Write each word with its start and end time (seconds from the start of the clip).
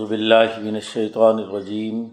باللہ 0.00 0.58
من 0.58 0.74
الشیطان 0.74 1.34
الرجیم۔ 1.34 2.08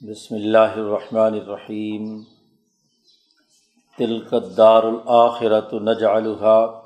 بسم 0.00 0.34
اللہ 0.34 0.58
الرحمن 0.58 1.34
الرحیم۔ 1.34 2.22
تلک 3.98 4.34
الدار 4.34 4.82
الآخرة 4.82 5.78
نجعلها 5.80 6.80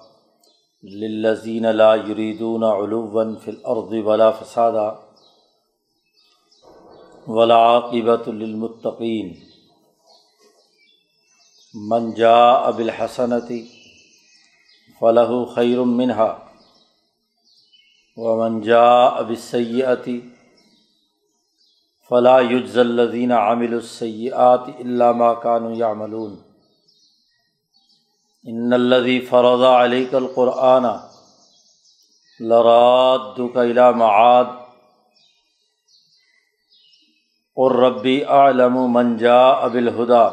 للذین 0.83 1.63
لا 1.63 1.95
يريدون 1.95 2.65
علوا 2.65 3.25
في 3.45 3.51
الارض 3.51 3.93
ولا 3.93 4.31
فسادا 4.31 4.89
ولاقبۃ 7.27 8.29
للمتقین۔ 8.29 9.33
من 11.75 12.15
جاء 12.15 12.71
بالحسنة 12.71 13.63
فله 15.01 15.45
خیر 15.55 15.81
منها 15.81 16.48
ومن 18.19 18.61
جاء 18.61 19.23
بالسيئة 19.23 20.21
فلا 22.09 22.39
يجزى 22.41 22.81
الذين 22.81 23.33
عملوا 23.33 23.79
السيئات 23.79 24.69
إلا 24.69 25.13
ما 25.13 25.35
كانوا 25.35 25.75
يعملون 25.77 26.43
إن 28.49 28.75
الذي 28.75 29.21
فرض 29.21 29.63
عليك 29.63 30.15
القرآن 30.15 31.01
لرادك 32.41 33.57
إلى 33.57 33.93
معاد. 33.93 34.59
قل 37.57 37.73
ربي 37.73 38.29
أعلم 38.29 38.93
من 38.93 39.17
جاء 39.17 39.69
بالهدى 39.69 40.31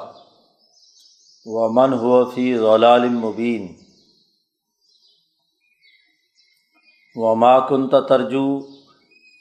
ومن 1.46 1.94
هو 1.94 2.26
في 2.26 2.58
ضلال 2.58 3.12
مبين 3.12 3.85
وما 7.16 7.60
کن 7.68 7.88
ترجو 8.08 8.48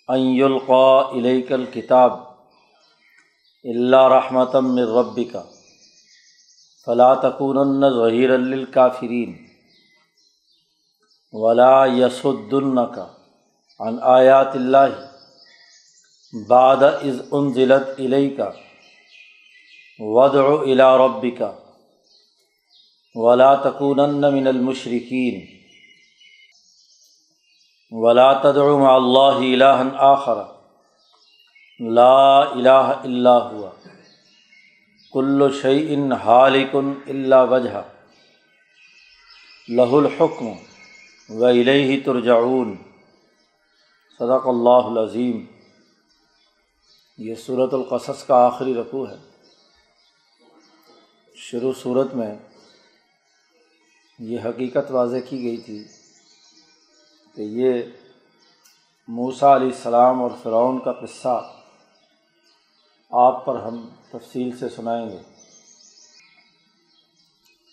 القا 0.09 0.87
علیک 1.11 1.51
الکتاب 1.53 2.13
اللہ 3.65 4.07
رحمتم 4.09 4.79
ربی 4.91 5.25
کا 5.25 5.43
فلاں 6.87 7.15
تکون 7.23 7.81
ظہیر 7.95 8.31
الکافرین 8.31 9.33
ولا 11.35 11.85
یسدن 11.95 12.77
کا 12.95 13.07
ان 13.81 13.99
آیات 14.11 14.55
اللہ 14.55 15.01
باد 16.33 16.83
از 16.83 17.21
ان 17.31 17.53
ضلعت 17.55 17.99
علیہ 17.99 18.37
کا 18.37 18.51
الا 20.65 20.97
ربی 20.99 21.31
کا 21.33 21.51
ولا 23.15 23.55
تکون 23.63 24.01
من 24.25 24.47
المشرقین 24.47 25.54
ولا 27.97 28.33
تدعو 28.33 28.79
مع 28.79 28.95
اللہ 28.95 29.55
الہ 29.55 29.97
آخر. 29.97 30.35
لا 31.81 32.39
الہ 32.39 32.85
الا 33.05 33.51
ہوا. 33.51 33.71
کل 35.13 35.49
شعین 35.63 36.13
حالکن 36.13 36.95
اللہ 37.07 37.51
وجہ 37.51 37.83
لہ 39.69 39.95
الحکم 39.97 40.47
و 41.29 41.45
الیہ 41.45 42.05
ترجعون. 42.05 42.77
صدق 44.19 44.49
اللہ 44.49 44.89
العظیم. 44.91 45.45
یہ 47.19 47.35
صورت 47.35 47.75
القصص 47.75 48.25
کا 48.25 48.47
آخری 48.47 48.75
رقوع 48.75 49.09
ہے. 49.09 49.17
شروع 51.37 51.73
صورت 51.83 52.15
میں 52.15 52.35
یہ 54.19 54.41
حقیقت 54.45 54.91
واضح 54.91 55.17
کی 55.29 55.43
گئی 55.43 55.57
تھی 55.57 56.04
کہ 57.35 57.43
یہ 57.43 57.83
موسا 59.09 59.57
علیہ 59.57 59.69
السلام 59.69 60.23
اور 60.23 60.31
فرعون 60.43 60.79
کا 60.79 60.93
قصہ 60.93 61.53
آپ 63.11 63.45
پر 63.45 63.57
ہم 63.57 63.89
تفصیل 64.11 64.57
سے 64.59 64.69
سنائیں 64.69 65.11
گے۔ 65.11 65.19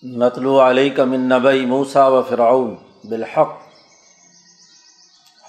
نتلو 0.03 0.69
علیہ 0.69 0.95
کا 0.95 1.03
من 1.03 1.19
نبئی 1.19 1.65
موسا 1.65 2.07
و 2.07 2.21
فرعون 2.21 2.75
بالحق۔ 3.03 3.57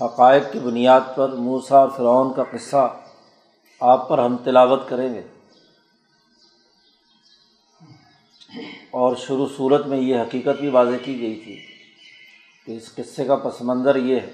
حقائق 0.02 0.42
کی 0.52 0.58
بنیاد 0.58 1.00
پر 1.16 1.28
موسا 1.28 1.78
اور 1.78 1.88
فرعون 1.88 2.32
کا 2.32 2.42
قصہ 2.52 2.96
آپ 3.80 4.08
پر 4.08 4.18
ہم 4.18 4.36
تلاوت 4.36 4.88
کریں 4.88 5.14
گے۔ 5.14 5.22
اور 8.90 9.16
شروع 9.16 9.46
صورت 9.56 9.86
میں 9.86 9.98
یہ 9.98 10.20
حقیقت 10.20 10.60
بھی 10.60 10.68
واضح 10.68 10.96
کی 11.04 11.20
گئی 11.20 11.40
تھی۔ 11.40 11.71
کہ 12.66 12.72
اس 12.72 12.94
قصے 12.94 13.24
کا 13.24 13.36
پس 13.36 13.60
منظر 13.60 13.96
یہ 13.96 14.20
ہے 14.20 14.32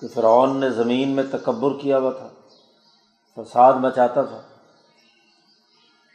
کہ 0.00 0.08
فرعون 0.08 0.60
نے 0.60 0.70
زمین 0.70 1.08
میں 1.08 1.24
تکبر 1.32 1.78
کیا 1.80 1.98
ہوا 1.98 2.12
تھا، 2.12 2.28
فساد 3.36 3.72
مچاتا 3.72 4.22
تھا، 4.22 4.42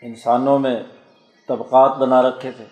انسانوں 0.01 0.59
میں 0.59 0.83
طبقات 1.47 1.97
بنا 1.97 2.21
رکھے 2.21 2.51
تھے، 2.51 2.65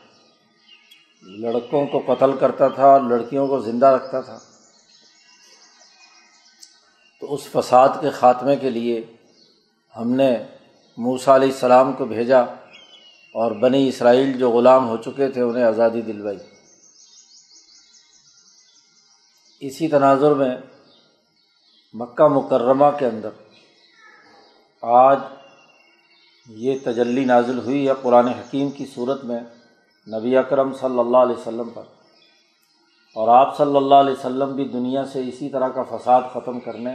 لڑکوں 1.23 1.85
کو 1.88 2.01
قتل 2.07 2.38
کرتا 2.38 2.67
تھا 2.67 2.85
اور 2.85 3.01
لڑکیوں 3.01 3.47
کو 3.47 3.59
زندہ 3.59 3.85
رکھتا 3.85 4.22
تھا۔ 4.22 4.38
تو 7.19 7.34
اس 7.34 7.44
فساد 7.44 7.90
کے 8.01 8.09
خاتمے 8.09 8.56
کے 8.56 8.69
لیے 8.69 9.06
ہم 9.97 10.11
نے 10.11 10.44
موسا 10.97 11.35
علیہ 11.35 11.51
السلام 11.51 11.94
کو 11.94 12.06
بھیجا 12.06 12.41
اور 13.35 13.51
بنی 13.51 13.88
اسرائیل 13.88 14.38
جو 14.38 14.50
غلام 14.50 14.90
ہو 14.90 14.97
چکے 14.97 15.28
تھے، 15.28 15.41
انہیں 15.41 15.63
آزادی 15.63 16.01
دلوائی۔ 16.01 16.38
اسی 19.61 19.88
تناظر 19.88 20.33
میں 20.33 20.57
مکہ 21.94 22.27
مکرمہ 22.27 22.85
کے 22.99 23.05
اندر 23.05 23.29
آج 24.81 25.19
یہ 26.47 26.79
تجلی 26.83 27.25
نازل 27.25 27.59
ہوئی 27.59 27.88
ہے 27.88 27.94
قرآن 28.01 28.27
حکیم 28.27 28.69
کی 28.69 28.85
صورت 28.85 29.23
میں 29.23 29.39
نبی 30.13 30.38
اکرم 30.38 30.73
صلی 30.73 30.99
اللہ 30.99 31.17
علیہ 31.17 31.35
وسلم 31.35 31.69
پر 31.69 31.81
اور 33.16 33.27
آپ 33.27 33.57
صلی 33.57 33.77
اللہ 33.77 33.95
علیہ 33.95 34.13
وسلم 34.13 34.55
بھی 34.55 34.66
دنیا 34.66 35.05
سے 35.05 35.27
اسی 35.27 35.49
طرح 35.49 35.67
کا 35.67 35.83
فساد 35.83 36.22
ختم 36.33 36.59
کرنے 36.59 36.93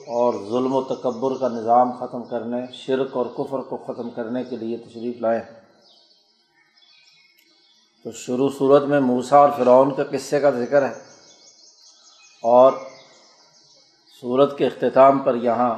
اور 0.00 0.34
ظلم 0.34 0.74
و 0.74 0.82
تکبر 0.82 1.36
کا 1.40 1.48
نظام 1.48 1.92
ختم 1.92 2.22
کرنے، 2.22 2.56
شرک 2.72 3.16
اور 3.16 3.26
کفر 3.26 3.58
کو 3.58 3.76
ختم 3.76 4.10
کرنے 4.10 4.44
کے 4.44 4.56
لیے 4.56 4.76
تشریف 4.76 5.20
لائے 5.20 5.38
ہیں۔ 5.38 5.60
تو 8.04 8.10
شروع 8.12 8.48
صورت 8.58 8.82
میں 8.82 9.00
موسا 9.00 9.36
اور 9.36 9.50
فرعون 9.56 9.94
کے 9.94 10.02
قصے 10.10 10.40
کا 10.40 10.50
ذکر 10.50 10.88
ہے۔ 10.88 11.09
اور 12.42 12.72
صورت 14.20 14.58
کے 14.58 14.66
اختتام 14.66 15.18
پر 15.18 15.34
یہاں 15.34 15.74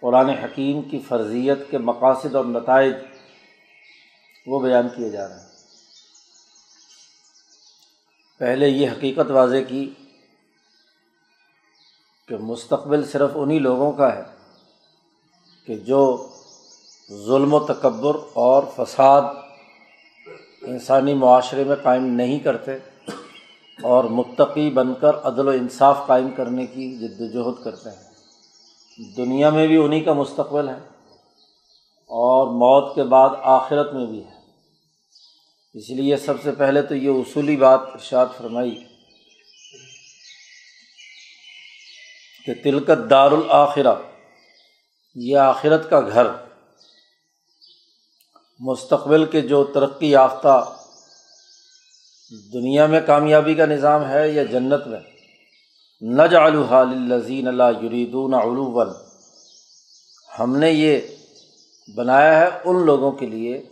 قرآن 0.00 0.28
حکیم 0.28 0.82
کی 0.82 0.98
فرضیت 1.08 1.58
کے 1.70 1.78
مقاصد 1.78 2.34
اور 2.34 2.44
نتائج 2.44 2.94
وہ 4.46 4.60
بیان 4.60 4.88
کیے 4.96 5.10
جا 5.10 5.28
رہے 5.28 5.34
ہیں۔ 5.34 5.48
پہلے 8.38 8.68
یہ 8.68 8.90
حقیقت 8.90 9.30
واضح 9.30 9.56
کی 9.68 9.90
کہ 12.28 12.36
مستقبل 12.36 13.06
صرف 13.06 13.30
انہیں 13.34 13.60
لوگوں 13.60 13.92
کا 13.92 14.16
ہے 14.16 14.22
کہ 15.66 15.74
جو 15.74 16.28
ظلم 17.12 17.54
و 17.54 17.60
تکبر 17.60 18.16
اور 18.32 18.62
فساد 18.76 19.22
انسانی 20.62 21.14
معاشرے 21.14 21.64
میں 21.64 21.76
قائم 21.76 22.04
نہیں 22.04 22.38
کرتے 22.38 22.78
اور 23.84 24.04
متقی 24.04 24.70
بن 24.70 24.94
کر 24.94 25.16
عدل 25.16 25.48
و 25.48 25.50
انصاف 25.50 25.98
قائم 26.06 26.30
کرنے 26.30 26.66
کی 26.66 26.96
جد 26.96 27.20
وجہد 27.20 27.64
کرتے 27.64 27.90
ہیں۔ 27.90 28.14
دنیا 29.16 29.50
میں 29.50 29.66
بھی 29.66 29.76
انہیں 29.76 30.04
کا 30.04 30.12
مستقبل 30.12 30.68
ہے 30.68 30.78
اور 32.06 32.46
موت 32.46 32.94
کے 32.94 33.02
بعد 33.02 33.30
آخرت 33.42 33.92
میں 33.92 34.06
بھی 34.06 34.24
ہے۔ 34.24 34.34
اس 35.74 35.90
لیے 35.90 36.16
سب 36.16 36.34
سے 36.42 36.52
پہلے 36.52 36.82
تو 36.82 36.94
یہ 36.94 37.10
اصولی 37.10 37.56
بات 37.56 37.80
ارشاد 37.92 38.26
فرمائی 38.38 38.84
کہ 42.46 42.54
تلکت 42.64 43.10
دار 43.10 43.30
الآخرہ 43.30 43.94
یہ 45.14 45.38
آخرت 45.38 45.90
کا 45.90 46.00
گھر، 46.00 46.26
مستقبل 48.60 49.24
کے 49.24 49.40
جو 49.40 49.64
ترقی 49.64 50.10
یافتہ 50.10 50.76
دنیا 52.30 52.86
میں 52.86 53.00
کامیابی 53.06 53.54
کا 53.54 53.66
نظام 53.66 54.08
ہے 54.08 54.28
یا 54.30 54.42
جنت 54.42 54.86
میں؟ 54.86 55.00
نج 56.02 56.34
الزین 56.34 57.48
اللہ 57.48 57.82
یریدون 57.82 58.34
علوباً 58.34 58.88
ہم 60.38 60.56
نے 60.56 60.70
یہ 60.70 61.00
بنایا 61.88 62.38
ہے 62.40 62.48
ان 62.64 62.84
لوگوں 62.86 63.10
کے 63.12 63.26
لیے 63.26 63.62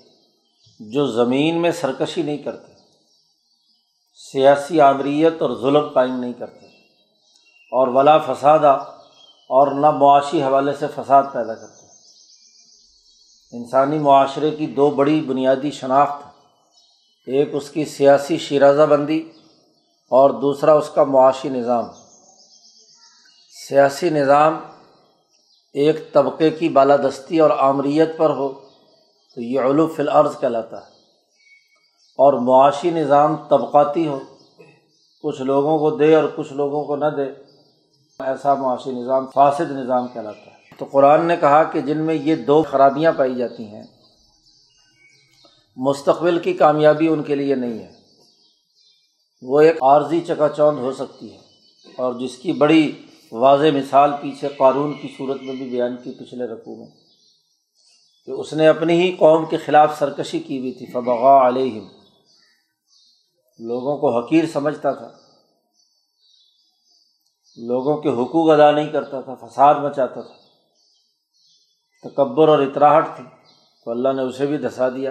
جو 0.80 1.06
زمین 1.06 1.60
میں 1.62 1.70
سرکشی 1.70 2.22
نہیں 2.22 2.38
کرتے، 2.38 2.72
سیاسی 4.20 4.80
آمریت 4.80 5.42
اور 5.42 5.50
ظلم 5.60 5.88
قائم 5.88 6.18
نہیں 6.20 6.32
کرتے، 6.32 6.66
اور 7.72 7.88
ولا 7.88 8.18
فسادہ 8.18 8.74
اور 9.50 9.72
نہ 9.72 9.90
معاشی 9.90 10.42
حوالے 10.42 10.72
سے 10.72 10.86
فساد 10.94 11.22
پیدا 11.32 11.54
کرتے۔ 11.54 11.86
انسانی 13.52 13.98
معاشرے 13.98 14.50
کی 14.50 14.66
دو 14.66 14.90
بڑی 14.90 15.20
بنیادی 15.20 15.70
شناخت 15.70 16.31
ایک 17.26 17.48
اس 17.52 17.70
کی 17.70 17.84
سیاسی 17.84 18.38
شیرازہ 18.38 18.82
بندی 18.82 19.30
اور 20.10 20.30
دوسرا 20.30 20.72
اس 20.72 20.90
کا 20.90 21.04
معاشی 21.04 21.48
نظام۔ 21.48 21.84
سیاسی 23.68 24.10
نظام 24.10 24.60
ایک 25.74 26.12
طبقے 26.12 26.50
کی 26.50 26.68
بالادستی 26.68 27.38
اور 27.38 27.50
آمریت 27.50 28.16
پر 28.16 28.30
ہو 28.30 28.52
تو 29.34 29.40
یہ 29.40 29.60
علوف 29.60 30.00
العرض 30.00 30.38
کہلاتا 30.40 30.76
ہے۔ 30.76 30.86
اور 32.18 32.32
معاشی 32.32 32.90
نظام 32.90 33.36
طبقاتی 33.36 34.06
ہو، 34.06 34.20
کچھ 35.22 35.42
لوگوں 35.42 35.78
کو 35.78 35.90
دے 35.90 36.14
اور 36.14 36.24
کچھ 36.36 36.52
لوگوں 36.52 36.84
کو 36.84 36.96
نہ 36.96 37.06
دے، 37.16 37.24
ایسا 38.20 38.54
معاشی 38.54 38.90
نظام 38.90 39.26
فاسد 39.34 39.70
نظام 39.70 40.08
کہلاتا 40.08 40.46
ہے۔ 40.46 40.76
تو 40.78 40.84
قرآن 40.90 41.24
نے 41.24 41.36
کہا 41.36 41.62
کہ 41.62 41.80
جن 41.80 41.98
میں 41.98 42.14
یہ 42.14 42.36
دو 42.36 42.62
خرابیاں 42.62 43.12
پائی 43.12 43.34
جاتی 43.34 43.66
ہیں 43.66 43.82
مستقبل 45.76 46.38
کی 46.38 46.52
کامیابی 46.52 47.08
ان 47.08 47.22
کے 47.22 47.34
لیے 47.34 47.54
نہیں 47.54 47.78
ہے۔ 47.78 47.92
وہ 49.42 49.60
ایک 49.60 49.82
عارضی 49.82 50.20
چکا 50.20 50.48
چوند 50.48 50.78
ہو 50.78 50.92
سکتی 50.92 51.32
ہے۔ 51.32 51.38
اور 51.98 52.14
جس 52.14 52.38
کی 52.38 52.52
بڑی 52.52 52.92
واضح 53.32 53.66
مثال 53.74 54.10
پیچھے 54.20 54.48
قانون 54.48 54.94
کی 55.02 55.08
صورت 55.18 55.42
میں 55.42 55.54
بھی 55.54 55.70
بیان 55.70 55.96
کی 55.96 56.10
پچھلے 56.12 56.44
رقو 56.44 56.74
میں 56.76 56.86
کہ 58.26 58.30
اس 58.30 58.52
نے 58.52 58.68
اپنی 58.68 59.00
ہی 59.00 59.16
قوم 59.16 59.46
کے 59.46 59.56
خلاف 59.56 59.98
سرکشی 59.98 60.38
کی 60.38 60.58
ہوئی 60.58 60.72
تھی۔ 60.72 60.86
فبغا 60.86 61.48
علیہم۔ 61.48 61.88
لوگوں 63.58 63.98
کو 63.98 64.18
حقیر 64.18 64.44
سمجھتا 64.52 64.92
تھا۔ 64.92 65.08
لوگوں 67.56 67.96
کے 67.96 68.08
حقوق 68.08 68.50
ادا 68.50 68.70
نہیں 68.70 68.92
کرتا 68.92 69.20
تھا۔ 69.20 69.34
فساد 69.34 69.74
مچاتا 69.74 70.20
تھا۔ 70.20 70.34
تکبر 72.08 72.48
اور 72.48 72.58
اطراہٹ 72.58 73.16
تھی۔ 73.16 73.24
تو 73.84 73.90
اللہ 73.90 74.08
نے 74.12 74.22
اسے 74.22 74.46
بھی 74.46 74.56
دھسا 74.56 74.88
دیا۔ 74.88 75.10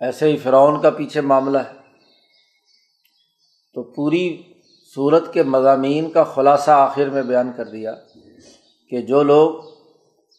ایسے 0.00 0.26
ہی 0.26 0.36
فرعون 0.36 0.82
کا 0.82 0.90
پیچھے 0.90 1.20
معاملہ 1.20 1.58
ہے۔ 1.58 1.72
تو 3.74 3.82
پوری 3.82 4.42
صورت 4.94 5.32
کے 5.32 5.42
مضامین 5.42 6.10
کا 6.10 6.24
خلاصہ 6.24 6.70
آخر 6.70 7.08
میں 7.08 7.22
بیان 7.22 7.52
کر 7.56 7.64
دیا 7.64 7.94
کہ 8.90 9.02
جو 9.02 9.22
لوگ 9.22 9.62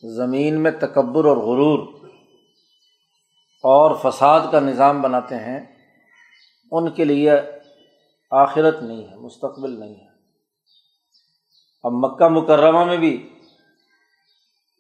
زمین 0.04 0.64
میں 0.64 0.72
تکبر 0.72 1.26
اور 1.26 1.38
غرور 1.38 1.88
اور 3.64 3.96
فساد 4.02 4.40
کا 4.52 4.60
نظام 4.60 5.02
بناتے 5.02 5.36
ہیں، 5.36 5.60
ان 6.72 6.92
کے 6.92 7.06
لیے 7.06 7.32
آخرت 8.32 8.82
نہیں 8.82 9.08
ہے، 9.08 9.16
مستقبل 9.16 9.80
نہیں 9.80 9.96
ہے۔ 9.96 10.08
اب 11.84 11.92
مکہ 11.94 12.28
مکرمہ 12.28 12.84
میں 12.84 12.98
بھی 12.98 13.30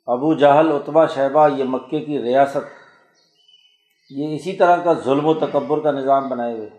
ابو 0.06 0.33
جہل 0.33 0.72
اتبا 0.72 1.06
شہبہ، 1.07 1.48
یہ 1.57 1.63
مکے 1.63 2.00
کی 2.00 2.22
ریاست 2.22 2.81
یہ 4.11 4.35
اسی 4.35 4.53
طرح 4.53 4.83
کا 4.83 4.93
ظلم 4.93 5.25
و 5.25 5.33
تکبر 5.33 5.79
کا 5.79 5.91
نظام 5.91 6.29
بنائے 6.29 6.57
ہوئے۔ 6.57 6.69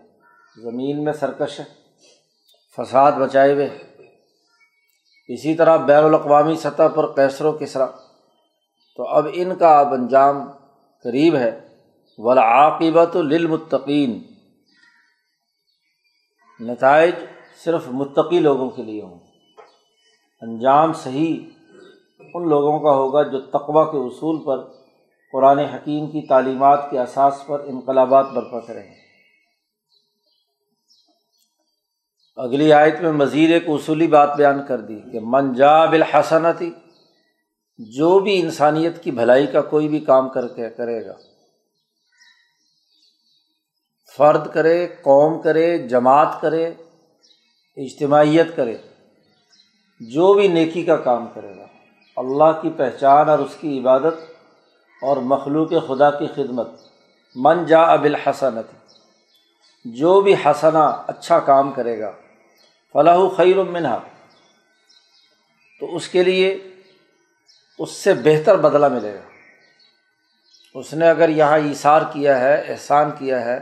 زمین 0.57 1.03
میں 1.03 1.13
سرکش 1.13 1.59
ہے، 1.59 1.65
فساد 2.77 3.11
بچائے 3.11 3.53
ہوئے۔ 3.53 3.77
اسی 5.27 5.55
طرح 5.55 5.77
بین 5.77 6.03
الاقوامی 6.03 6.55
سطح 6.55 6.83
پر 6.95 7.15
کیسر 7.15 7.45
و 7.45 7.51
کسرا۔ 7.51 7.85
تو 8.95 9.07
اب 9.07 9.27
ان 9.33 9.55
کا 9.55 9.79
اب 9.79 9.93
انجام 9.93 10.51
قریب 11.03 11.35
ہے۔ 11.35 11.67
ولاعقیبت 12.17 13.15
للمتقین۔ 13.15 14.23
نتائج 16.59 17.15
صرف 17.63 17.83
متقی 17.87 18.39
لوگوں 18.39 18.69
کے 18.69 18.83
لیے 18.83 19.01
ہوں۔ 19.01 19.19
انجام 20.41 20.93
صحیح 20.93 21.49
ان 22.33 22.49
لوگوں 22.49 22.79
کا 22.79 22.91
ہوگا 22.91 23.23
جو 23.23 23.41
تقوا 23.41 23.91
کے 23.91 23.97
اصول 23.97 24.45
پر 24.45 24.82
قرآن 25.33 25.59
حکیم 25.59 26.07
کی 26.07 26.27
تعلیمات 26.27 26.89
کے 26.91 26.99
اساس 26.99 27.43
پر 27.47 27.59
انقلابات 27.59 28.25
برپا 28.25 28.59
کریں۔ 28.59 28.83
اگلی 32.37 32.73
آیت 32.73 32.99
میں 33.01 33.11
مزید 33.11 33.51
ایک 33.51 33.63
اصولی 33.67 34.07
بات 34.07 34.35
بیان 34.37 34.65
کر 34.65 34.81
دی 34.81 34.99
کہ 35.11 35.19
منجاب 35.23 35.93
الحسنتی 35.93 36.69
جو 37.79 38.19
بھی 38.19 38.39
انسانیت 38.41 39.03
کی 39.03 39.11
بھلائی 39.11 39.47
کا 39.47 39.61
کوئی 39.61 39.87
بھی 39.87 39.99
کام 39.99 40.29
کر 40.29 40.47
کے 40.47 40.69
کرے 40.69 41.05
گا، 41.05 41.13
فرد 44.17 44.53
کرے، 44.53 44.87
قوم 45.01 45.41
کرے، 45.41 45.77
جماعت 45.87 46.41
کرے، 46.41 46.65
اجتماعیت 47.77 48.55
کرے، 48.55 48.77
جو 50.01 50.33
بھی 50.33 50.47
نیکی 50.47 50.83
کا 50.83 50.97
کام 50.97 51.27
کرے 51.33 51.55
گا، 51.57 51.65
اللہ 52.17 52.61
کی 52.61 52.69
پہچان 52.77 53.29
اور 53.29 53.39
اس 53.39 53.55
کی 53.59 53.79
عبادت 53.79 54.32
اور 55.03 55.17
مخلوق 55.17 55.69
خدا 55.87 56.11
کی 56.11 56.27
خدمت۔ 56.35 56.67
من 57.35 57.65
جا 57.65 57.81
اب 57.81 58.03
الحسنت 58.03 58.65
جو 59.85 60.21
بھی 60.21 60.33
حسنا 60.33 60.85
اچھا 60.85 61.39
کام 61.39 61.71
کرے 61.71 61.99
گا 61.99 62.11
فلاح 62.93 63.17
خیر 63.37 63.63
منہا۔ 63.63 63.99
تو 65.79 65.95
اس 65.95 66.07
کے 66.07 66.23
لیے 66.23 66.63
اس 67.79 67.89
سے 67.91 68.13
بہتر 68.13 68.57
بدلہ 68.57 68.87
ملے 68.87 69.13
گا۔ 69.13 69.29
اس 70.73 70.93
نے 70.93 71.09
اگر 71.09 71.29
یہاں 71.29 71.57
اثار 71.57 72.01
کیا 72.13 72.39
ہے، 72.39 72.61
احسان 72.67 73.11
کیا 73.19 73.45
ہے، 73.45 73.59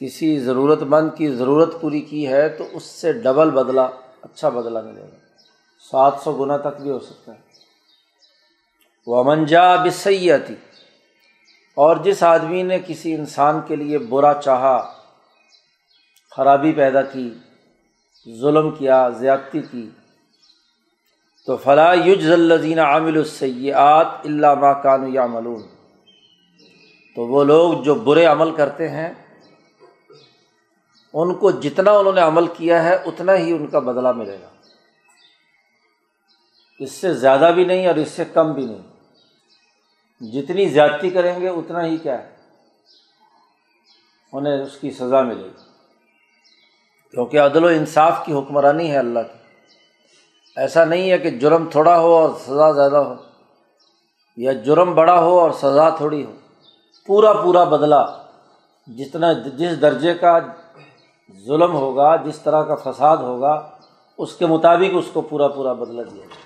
کسی 0.00 0.38
ضرورت 0.38 0.82
مند 0.82 1.10
کی 1.16 1.30
ضرورت 1.34 1.80
پوری 1.80 2.00
کی 2.00 2.28
ہے، 2.28 2.48
تو 2.48 2.64
اس 2.72 2.82
سے 2.82 3.12
ڈبل 3.12 3.50
بدلہ 3.50 3.80
اچھا 4.22 4.48
بدلہ 4.48 4.78
ملے 4.82 5.02
گا۔ 5.02 5.16
سات 5.90 6.14
سو 6.24 6.32
گنا 6.32 6.56
تک 6.56 6.80
بھی 6.80 6.90
ہو 6.90 6.98
سکتا 6.98 7.32
ہے۔ 7.32 7.71
وہ 9.06 9.18
امنجا 9.20 9.76
بسیتی 9.76 10.54
اور 11.74 11.96
جس 11.96 12.22
آدمی 12.22 12.62
نے 12.62 12.78
کسی 12.86 13.14
انسان 13.14 13.60
کے 13.68 13.76
لیے 13.76 13.98
برا 13.98 14.34
چاہا، 14.34 14.92
خرابی 16.36 16.72
پیدا 16.72 17.02
کی، 17.02 17.34
ظلم 18.40 18.70
کیا، 18.70 19.08
زیادتی 19.08 19.60
کی، 19.70 19.90
تو 21.46 21.56
فلاں 21.56 21.94
یوج 21.94 22.32
الزین 22.32 22.78
عامل 22.78 23.16
السیات 23.16 24.06
اللہ 24.24 24.54
ماکان 24.54 25.14
یا 25.14 25.26
ملون 25.26 25.62
تو 27.16 27.26
وہ 27.26 27.44
لوگ 27.44 27.82
جو 27.82 27.94
برے 27.94 28.24
عمل 28.24 28.54
کرتے 28.54 28.88
ہیں، 28.88 29.12
ان 31.14 31.34
کو 31.34 31.50
جتنا 31.50 31.90
انہوں 31.90 32.12
نے 32.12 32.20
عمل 32.20 32.46
کیا 32.46 32.84
ہے، 32.84 32.94
اتنا 32.94 33.36
ہی 33.36 33.52
ان 33.52 33.66
کا 33.66 33.78
بدلہ 33.78 34.12
ملے 34.12 34.36
گا۔ 34.42 34.48
اس 36.78 36.92
سے 36.92 37.14
زیادہ 37.14 37.50
بھی 37.54 37.64
نہیں 37.64 37.86
اور 37.86 37.94
اس 37.94 38.08
سے 38.08 38.24
کم 38.24 38.52
بھی 38.52 38.66
نہیں۔ 38.66 38.91
جتنی 40.22 40.68
زیادتی 40.68 41.10
کریں 41.10 41.40
گے، 41.40 41.48
اتنا 41.48 41.84
ہی 41.86 41.96
کیا 41.96 42.22
ہے، 42.22 42.28
انہیں 44.32 44.62
اس 44.62 44.76
کی 44.76 44.90
سزا 44.90 45.22
ملے 45.22 45.44
گی۔ 45.44 45.70
کیونکہ 47.10 47.40
عدل 47.40 47.64
و 47.64 47.68
انصاف 47.68 48.24
کی 48.26 48.32
حکمرانی 48.32 48.90
ہے 48.90 48.98
اللہ 48.98 49.20
کی۔ 49.20 49.38
ایسا 50.56 50.84
نہیں 50.84 51.10
ہے 51.10 51.18
کہ 51.18 51.30
جرم 51.30 51.68
تھوڑا 51.70 51.98
ہو 51.98 52.12
اور 52.14 52.30
سزا 52.38 52.70
زیادہ 52.72 52.96
ہو، 52.96 53.14
یا 54.36 54.52
جرم 54.52 54.94
بڑا 54.94 55.18
ہو 55.20 55.38
اور 55.40 55.50
سزا 55.50 55.88
تھوڑی 55.90 56.24
ہو۔ 56.24 56.32
پورا 57.06 57.32
پورا 57.32 57.64
بدلا 57.64 58.04
جتنا، 58.86 59.32
جس 59.32 59.80
درجے 59.80 60.14
کا 60.14 60.38
ظلم 61.46 61.72
ہوگا، 61.72 62.16
جس 62.16 62.38
طرح 62.38 62.62
کا 62.62 62.74
فساد 62.74 63.16
ہوگا، 63.16 63.70
اس 64.18 64.36
کے 64.36 64.46
مطابق 64.46 64.94
اس 64.94 65.08
کو 65.12 65.20
پورا 65.20 65.48
پورا 65.48 65.72
بدلا 65.72 66.02
دیا 66.02 66.24
جائے۔ 66.24 66.42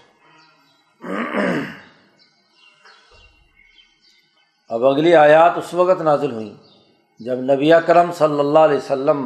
اب 4.71 4.85
اگلی 4.87 5.15
آیات 5.15 5.53
اس 5.57 5.75
وقت 5.75 6.01
نازل 6.03 6.33
ہوئیں۔ 6.33 6.55
جب 7.21 7.41
نبی 7.41 7.71
کرم 7.87 8.13
صلی 8.13 8.41
اللہ 8.41 8.59
علیہ 8.59 8.77
وسلم 8.77 9.21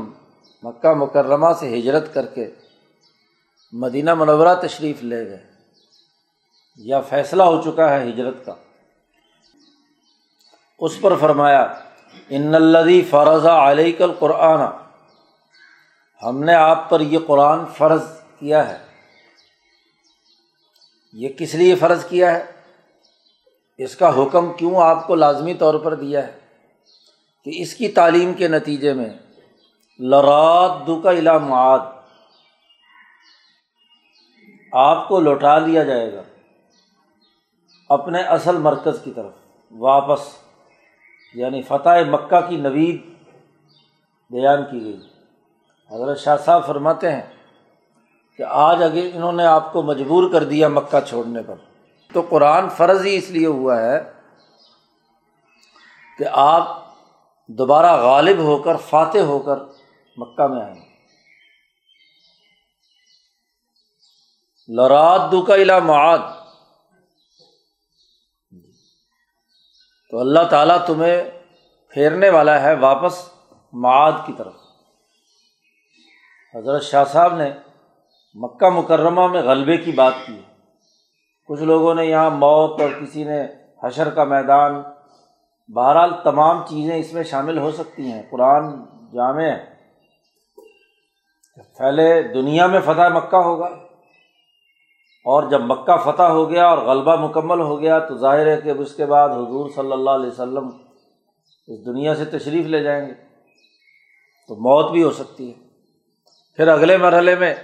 مکہ 0.62 0.92
مکرمہ 0.94 1.52
سے 1.61 1.78
ہجرت 1.78 2.12
کر 2.14 2.26
کے 2.26 2.50
مدینہ 3.73 4.14
منورہ 4.14 4.54
تشریف 4.62 5.02
لے 5.02 5.25
گئے، 5.30 5.44
یا 6.76 7.00
فیصلہ 7.00 7.42
ہو 7.42 7.61
چکا 7.62 7.88
ہے 7.90 8.09
ہجرت 8.11 8.44
کا۔ 8.47 8.54
اس 10.78 11.00
پر 11.00 11.16
فرمایا، 11.16 11.62
ان 12.28 12.54
الدی 12.54 13.00
فرضہ 13.02 13.49
علیہ 13.49 13.92
کل 13.99 14.12
قرآن 14.18 14.61
ہم 16.20 16.44
نے 16.44 16.54
آپ 16.54 16.88
پر 16.90 17.00
یہ 17.00 17.18
قرآن 17.26 17.64
فرض 17.78 18.02
کیا 18.38 18.68
ہے۔ 18.68 18.78
یہ 21.12 21.28
کس 21.38 21.54
لیے 21.54 21.75
فرض 21.75 22.04
کیا 22.04 22.35
ہے؟ 22.35 22.60
اس 23.85 23.97
کا 23.97 24.23
حکم 24.23 24.53
کیوں 24.53 24.81
آپ 24.83 25.07
کو 25.07 25.15
لازمی 25.15 25.55
طور 25.55 25.75
پر 25.75 25.95
دیا 25.95 26.27
ہے 26.27 26.33
کہ 27.45 27.51
اس 27.55 27.75
کی 27.75 27.89
تعلیم 27.89 28.33
کے 28.35 28.49
نتیجے 28.49 28.93
میں 28.93 29.09
لرات 29.99 30.87
دو 30.87 31.01
کا 31.01 31.13
علا 31.13 31.39
معاد، 31.39 31.79
آپ 34.73 35.09
کو 35.09 35.21
لوٹا 35.21 35.59
لیا 35.59 35.85
جائے 35.85 36.13
گا 36.13 36.23
اپنے 37.89 38.23
اصل 38.23 38.57
مرکز 38.57 39.01
کی 39.05 39.11
طرف، 39.11 39.33
واپس 39.71 40.21
یعنی 41.35 41.63
فتح 41.63 42.05
مکہ 42.11 42.41
کی 42.49 42.57
نوید 42.57 43.03
بیان 44.31 44.65
کی 44.71 44.85
گئی۔ 44.85 45.01
حضرت 45.91 46.19
شاہ 46.19 46.37
صاحب 46.37 46.67
فرماتے 46.67 47.13
ہیں 47.13 47.23
کہ 48.37 48.43
آج 48.49 48.83
اگر 48.83 49.09
انہوں 49.15 49.33
نے 49.33 49.47
آپ 49.47 49.73
کو 49.73 49.83
مجبور 49.83 50.31
کر 50.33 50.45
دیا 50.45 50.69
مکہ 50.69 51.01
چھوڑنے 51.09 51.43
پر۔ 51.43 51.70
تو 52.12 52.26
قرآن 52.31 52.69
فرض 52.69 53.07
ہی 53.07 53.17
اس 53.17 53.31
لیے 53.31 53.47
ہوا 53.47 53.81
ہے 53.81 54.12
کہ 56.19 56.25
آپ 56.33 56.87
دوبارہ 57.47 58.02
غالب 58.02 58.38
ہو 58.38 58.59
کر، 58.59 58.76
فاتح 58.76 59.19
ہو 59.19 59.38
کر 59.38 59.57
مکہ 60.17 60.47
میں 60.47 60.62
آئیں۔ 60.62 60.90
لراد 64.69 65.47
کا 65.47 65.55
علا 65.55 65.79
معاد۔ 65.79 66.19
تو 70.11 70.19
اللہ 70.19 70.45
تعالیٰ 70.50 70.87
تمہیں 70.87 71.23
پھیرنے 71.88 72.31
والا 72.31 72.62
ہے 72.62 72.75
واپس 72.75 73.29
معاد 73.73 74.12
کی 74.26 74.33
طرف۔ 74.38 74.55
حضرت 76.55 76.83
شاہ 76.83 77.05
صاحب 77.05 77.37
نے 77.37 77.50
مکہ 78.35 78.71
مکرمہ 78.71 79.26
میں 79.29 79.43
غلبے 79.43 79.76
کی 79.76 79.93
بات 79.93 80.12
کی۔ 80.26 80.40
کچھ 81.50 81.62
لوگوں 81.62 81.95
نے 81.95 82.07
یہاں 82.07 82.30
موت 82.30 82.80
اور 82.80 82.90
کسی 83.00 83.25
نے 83.25 83.47
حشر 83.83 84.11
کا 84.11 84.25
میدان، 84.25 84.83
بہرحال 85.75 86.12
تمام 86.25 86.66
چیزیں 86.69 86.97
اس 86.97 87.12
میں 87.12 87.23
شامل 87.23 87.59
ہو 87.59 87.71
سکتی 87.71 88.12
ہیں۔ 88.12 88.23
قرآن 88.30 88.62
جامع 89.12 89.42
پہلے 91.78 92.23
دنیا 92.23 92.66
میں 92.66 92.80
فتح 92.80 93.09
مکہ 93.09 93.37
ہوگا۔ 93.37 93.66
اور 95.25 95.50
جب 95.50 95.61
مکہ 95.61 95.97
فتح 95.97 96.23
ہو 96.23 96.50
گیا 96.50 96.66
اور 96.66 96.78
غلبہ 96.78 97.16
مکمل 97.16 97.61
ہو 97.61 97.80
گیا، 97.80 97.99
تو 97.99 98.16
ظاہر 98.16 98.47
ہے 98.47 98.61
کہ 98.61 98.69
اب 98.69 98.80
اس 98.80 98.95
کے 98.95 99.07
بعد 99.07 99.28
حضور 99.28 99.71
صلی 99.71 99.92
اللہ 99.92 100.11
علیہ 100.11 100.30
وسلم 100.30 100.69
اس 101.66 101.87
دنیا 101.87 102.14
سے 102.14 102.25
تشریف 102.25 102.66
لے 102.66 102.83
جائیں 102.83 103.09
گے۔ 103.09 103.14
تو 104.49 104.54
موت 104.57 104.90
بھی 104.90 105.02
ہو 105.02 105.11
سکتی 105.11 105.50
ہے۔ 105.50 105.59
پھر 106.57 106.69
اگلے 106.69 106.97
مرحلے 106.97 107.35
میں 107.35 107.54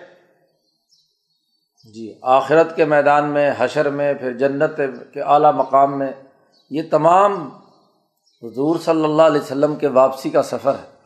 جی 1.94 2.18
آخرت 2.22 2.76
کے 2.76 2.84
میدان 2.84 3.28
میں، 3.28 3.52
حشر 3.58 3.90
میں، 3.90 4.14
پھر 4.14 4.32
جنت 4.32 4.80
کے 5.12 5.20
اعلیٰ 5.20 5.52
مقام 5.52 5.98
میں، 5.98 6.12
یہ 6.70 6.82
تمام 6.90 7.48
حضور 8.42 8.78
صلی 8.78 9.04
اللہ 9.04 9.22
علیہ 9.22 9.40
وسلم 9.40 9.76
کے 9.76 9.86
واپسی 9.86 10.30
کا 10.30 10.42
سفر 10.42 10.74
ہے۔ 10.74 10.96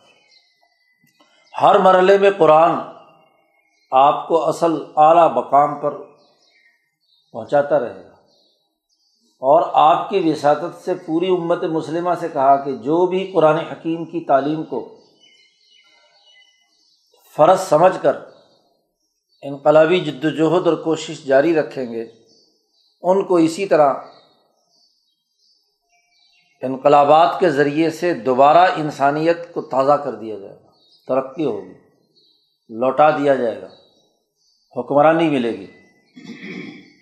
ہر 1.62 1.78
مرحلے 1.78 2.18
میں 2.18 2.30
قرآن 2.38 2.70
آپ 3.90 4.28
کو 4.28 4.49
اصل 4.49 4.84
اعلیٰ 4.96 5.32
مقام 5.32 5.80
پر 5.80 5.94
پہنچاتا 7.32 7.78
رہے 7.78 8.04
گا۔ 8.04 8.14
اور 9.38 9.62
آپ 9.72 10.10
کی 10.10 10.30
وساطت 10.30 10.84
سے 10.84 10.94
پوری 10.94 11.28
امت 11.28 11.64
مسلمہ 11.64 12.10
سے 12.20 12.28
کہا 12.28 12.56
کہ 12.56 12.76
جو 12.76 13.06
بھی 13.06 13.30
قرآن 13.34 13.56
حکیم 13.56 14.04
کی 14.04 14.20
تعلیم 14.20 14.62
کو 14.62 14.96
فرض 17.37 17.60
سمجھ 17.60 18.02
کر 18.02 18.29
انقلابی 19.42 20.00
جد 20.00 20.25
وجہد 20.25 20.66
اور 20.66 20.76
کوشش 20.76 21.25
جاری 21.25 21.54
رکھیں 21.54 21.92
گے۔ 21.92 22.06
ان 23.02 23.25
کو 23.25 23.37
اسی 23.37 23.66
طرح 23.66 23.94
انقلابات 26.62 27.40
کے 27.40 27.50
ذریعے 27.50 27.90
سے 27.90 28.14
دوبارہ 28.14 28.70
انسانیت 28.76 29.54
کو 29.54 29.62
تازہ 29.62 29.92
کر 29.92 30.14
دیا 30.14 30.38
جائے 30.38 30.54
گا، 30.54 30.70
ترقی 31.09 31.44
ہوگی، 31.44 31.73
لوٹا 32.68 33.11
دیا 33.11 33.35
جائے 33.35 33.62
گا، 33.62 33.68
حکمرانی 34.76 35.30
ملے 35.30 35.50
گی، 35.50 35.66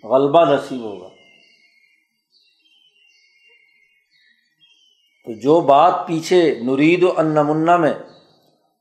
غلبہ 0.04 0.45
نصیب 0.45 0.80
ہوگا۔ 0.80 1.09
تو 5.25 5.33
جو 5.40 5.61
بات 5.61 5.95
پیچھے 6.07 6.61
نرید 6.62 7.02
و 7.02 7.12
انمنا 7.16 7.76
میں 7.76 7.95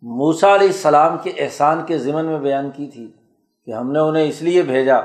موسا 0.02 0.56
علیہ 0.56 0.68
السلام 0.68 1.18
کے 1.24 1.30
احسان 1.30 1.86
کے 1.86 1.98
ضمن 1.98 2.26
میں 2.26 2.40
بیان 2.40 2.72
کی 2.72 2.88
تھی 2.88 3.12
کہ 3.68 3.72
ہم 3.72 3.92
نے 3.92 4.00
انہیں 4.00 4.30
اس 4.30 4.42
لیے 4.42 4.62
بھیجا 4.62 5.02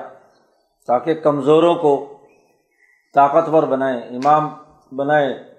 تاکہ 0.87 1.15
کمزوروں 1.15 1.75
کو 1.75 2.19
طاقتور 3.15 3.63
بنائیں، 3.63 4.01
امام 4.01 4.49
بنائے 4.97 5.55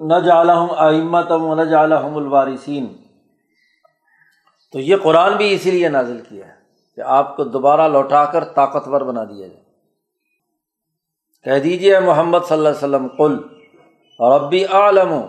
نہ 0.00 0.14
جالحم 0.14 0.66
آئمتم 0.76 1.54
نہ 1.54 1.62
جالحم 1.62 2.16
الوارثین۔ 2.16 2.86
تو 4.72 4.80
یہ 4.80 4.96
قرآن 5.02 5.36
بھی 5.36 5.54
اسی 5.54 5.70
لیے 5.70 5.88
نازل 5.88 6.20
کیا 6.28 6.48
ہے 6.48 6.52
کہ 6.96 7.00
آپ 7.00 7.36
کو 7.36 7.44
دوبارہ 7.44 7.88
لوٹا 7.88 8.24
کر 8.24 8.44
طاقتور 8.44 9.00
بنا 9.00 9.24
دیا 9.24 9.46
جائے۔ 9.46 9.62
کہہ 11.44 11.62
دیجیے 11.62 12.00
محمد 12.00 12.38
صلی 12.48 12.56
اللہ 12.56 12.68
علیہ 12.68 12.78
وسلم 12.78 13.08
کل 13.08 13.38
اور 14.18 14.40
اب 14.40 14.50
بھی 14.50 14.64
عالم 14.64 15.20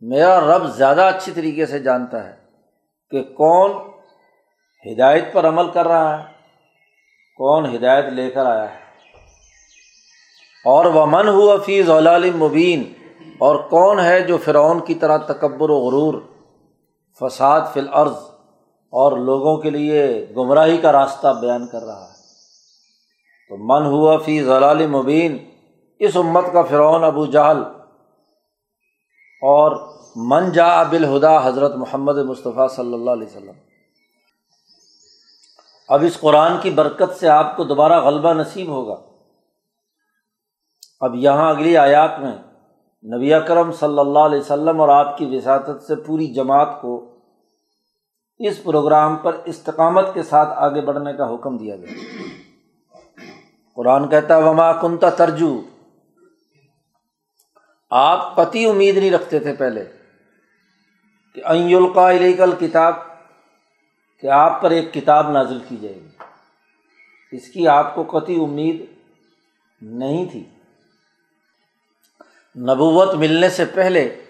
میرا 0.00 0.40
رب 0.40 0.66
زیادہ 0.66 1.02
اچھی 1.02 1.32
طریقے 1.32 1.66
سے 1.66 1.78
جانتا 1.78 2.24
ہے 2.24 2.36
کہ 3.10 3.22
کون 3.22 3.72
ہدایت 4.84 5.32
پر 5.32 5.48
عمل 5.48 5.70
کر 5.70 5.88
رہا 5.88 6.18
ہے۔ 6.18 6.24
کون 7.36 7.74
ہدایت 7.74 8.04
لے 8.04 8.30
کر 8.30 8.46
آیا 8.46 8.74
ہے؟ 8.74 8.84
اور 10.64 10.84
وہ 10.84 11.06
من 11.06 11.28
ہوا 11.28 11.56
فیض 11.66 11.90
مبین، 12.34 12.92
اور 13.38 13.56
کون 13.56 14.00
ہے 14.00 14.20
جو 14.20 14.36
فرعون 14.44 14.80
کی 14.80 14.94
طرح 14.94 15.16
تکبر 15.16 15.70
و 15.70 15.78
غرور، 15.78 16.14
فساد 17.20 17.60
فی 17.72 17.80
الارض، 17.80 18.16
اور 18.92 19.16
لوگوں 19.18 19.56
کے 19.56 19.70
لیے 19.70 20.26
گمراہی 20.36 20.76
کا 20.76 20.92
راستہ 20.92 21.28
بیان 21.40 21.66
کر 21.66 21.82
رہا 21.82 22.04
ہے۔ 22.04 22.14
تو 23.48 23.56
من 23.56 23.86
ہوا 23.86 24.16
فی 24.18 24.42
ضلال 24.44 24.86
مبین، 24.86 25.36
اس 25.98 26.16
امت 26.16 26.44
کا 26.52 26.62
فرعون 26.62 27.04
ابو 27.04 27.26
جہل، 27.26 27.62
اور 29.42 29.70
من 30.16 30.52
جا 30.52 30.82
بالہدا 30.82 31.46
حضرت 31.46 31.74
محمد 31.74 32.18
مصطفیٰ 32.18 32.68
صلی 32.68 32.94
اللہ 32.94 33.10
علیہ 33.10 33.26
وسلم۔ 33.26 33.65
اب 35.88 36.02
اس 36.02 36.20
قرآن 36.20 36.52
کی 36.62 36.70
برکت 36.70 37.16
سے 37.20 37.28
آپ 37.28 37.56
کو 37.56 37.64
دوبارہ 37.64 38.00
غلبہ 38.00 38.32
نصیب 38.32 38.68
ہوگا۔ 38.68 38.96
اب 41.00 41.14
یہاں 41.14 41.50
اگلی 41.50 41.76
آیات 41.76 42.10
میں 42.20 42.32
نبی 43.16 43.34
اکرم 43.34 43.72
صلی 43.72 43.98
اللہ 43.98 44.18
علیہ 44.18 44.40
وسلم 44.40 44.80
اور 44.80 44.88
آپ 44.88 45.18
کی 45.18 45.26
وساطت 45.26 45.82
سے 45.82 45.96
پوری 45.96 46.26
جماعت 46.26 46.68
کو 46.80 47.18
اس 48.38 48.64
پروگرام 48.64 49.16
پر 49.16 49.36
استقامت 49.44 50.14
کے 50.14 50.22
ساتھ 50.22 50.48
آگے 50.56 50.80
بڑھنے 50.80 51.12
کا 51.12 51.34
حکم 51.34 51.56
دیا 51.56 51.76
گیا۔ 51.76 51.94
قرآن 53.74 54.08
کہتا 54.08 54.38
وما 54.38 54.72
کنتا 54.72 55.10
ترجو 55.10 55.60
آپ 57.90 58.36
قطعی 58.36 58.66
امید 58.66 58.96
نہیں 58.96 59.10
رکھتے 59.10 59.38
تھے 59.38 59.54
پہلے 59.54 59.84
کہ 61.34 61.44
القا 61.44 62.10
علیکل 62.10 62.52
کتاب 62.58 62.94
کہ 64.20 64.26
آپ 64.26 64.62
پر 64.62 64.70
ایک 64.70 64.94
کتاب 64.94 65.30
نازل 65.30 65.58
کی 65.68 65.76
جائے 65.76 65.94
گی۔ 65.94 66.08
اس 67.32 67.48
کی 67.48 67.68
آپ 67.68 67.94
کو 67.94 68.18
قطعی 68.18 68.36
امید 68.42 68.84
نہیں 69.82 70.26
تھی۔ 70.32 70.44
نبوت 72.58 73.14
ملنے 73.14 73.48
سے 73.48 73.64
پہلے 73.64 74.24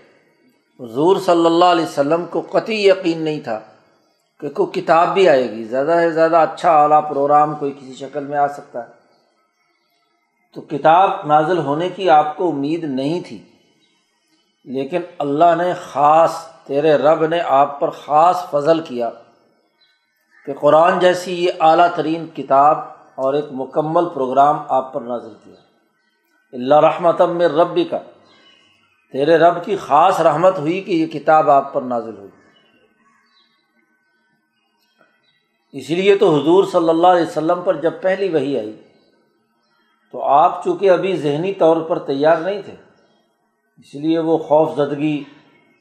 حضور 0.81 1.17
صلی 1.17 1.47
اللہ 1.47 1.65
علیہ 1.65 1.85
وسلم 1.85 2.25
کو 2.27 2.41
قطعی 2.41 2.89
یقین 2.89 3.23
نہیں 3.23 3.41
تھا 3.41 3.61
کہ 4.41 4.49
کوئی 4.51 4.81
کتاب 4.81 5.15
بھی 5.15 5.29
آئے 5.29 5.51
گی۔ 5.51 5.65
زیادہ 5.65 5.97
سے 6.01 6.11
زیادہ 6.11 6.37
اچھا 6.37 6.83
اعلیٰ 6.83 7.09
پروگرام 7.09 7.55
کوئی 7.55 7.73
کسی 7.73 7.95
شکل 7.95 8.25
میں 8.25 8.39
آ 8.39 8.49
سکتا 8.49 8.89
ہے۔ 8.89 8.93
تو 10.55 10.61
کتاب 10.61 11.27
نازل 11.27 11.59
ہونے 11.59 11.89
کی 11.89 12.11
آپ 12.11 12.37
کو 12.37 12.51
امید 12.51 12.85
نہیں 12.85 13.21
تھی۔ 13.27 13.43
لیکن 14.65 15.01
اللہ 15.19 15.55
نے 15.57 15.73
خاص 15.75 16.47
تیرے 16.65 16.97
رب 16.97 17.27
نے 17.27 17.41
آپ 17.41 17.81
پر 17.81 17.91
خاص 17.91 18.51
فضل 18.51 18.81
کیا۔ 18.81 19.11
کہ 20.47 20.55
قرآن 20.55 20.99
جیسی 20.99 21.45
یہ 21.45 21.53
اعلیٰ 21.61 21.89
ترین 21.95 22.27
کتاب 22.27 22.79
اور 23.15 23.35
ایک 23.35 23.45
مکمل 23.51 24.09
پروگرام 24.09 24.59
آپ 24.69 24.93
پر 24.93 25.01
نازل 25.01 25.33
کیا 25.45 25.55
اللہ 26.53 26.81
رحمتم 26.81 27.37
میں 27.37 27.49
ربی 27.49 27.85
کا 27.85 27.99
تیرے 29.13 29.37
رب 29.39 29.65
کی 29.65 29.77
خاص 29.77 30.21
رحمت 30.21 30.59
ہوئی 30.59 30.81
کہ 30.81 30.93
یہ 30.93 31.07
کتاب 31.07 31.51
آپ 31.51 31.73
پر 31.73 31.83
نازل 31.83 32.17
ہوئی۔ 32.19 32.31
اسی 35.73 35.95
لیے 35.95 36.17
تو 36.17 36.35
حضور 36.35 36.65
صلی 36.65 36.89
اللہ 36.89 37.07
علیہ 37.07 37.23
وسلم 37.23 37.63
پر 37.65 37.77
جب 37.77 38.01
پہلی 38.01 38.29
وہی 38.29 38.59
آئی، 38.59 38.83
تو 40.11 40.23
آپ 40.23 40.65
چونکہ 40.65 40.91
ابھی 40.91 41.17
ذہنی 41.17 41.53
طور 41.53 41.77
پر 41.81 41.99
تیار 41.99 42.37
نہیں 42.37 42.63
تھے، 42.63 42.75
اس 43.79 43.95
لیے 43.95 44.19
وہ 44.19 44.39
خوف 44.39 44.77
زدگی 44.77 45.25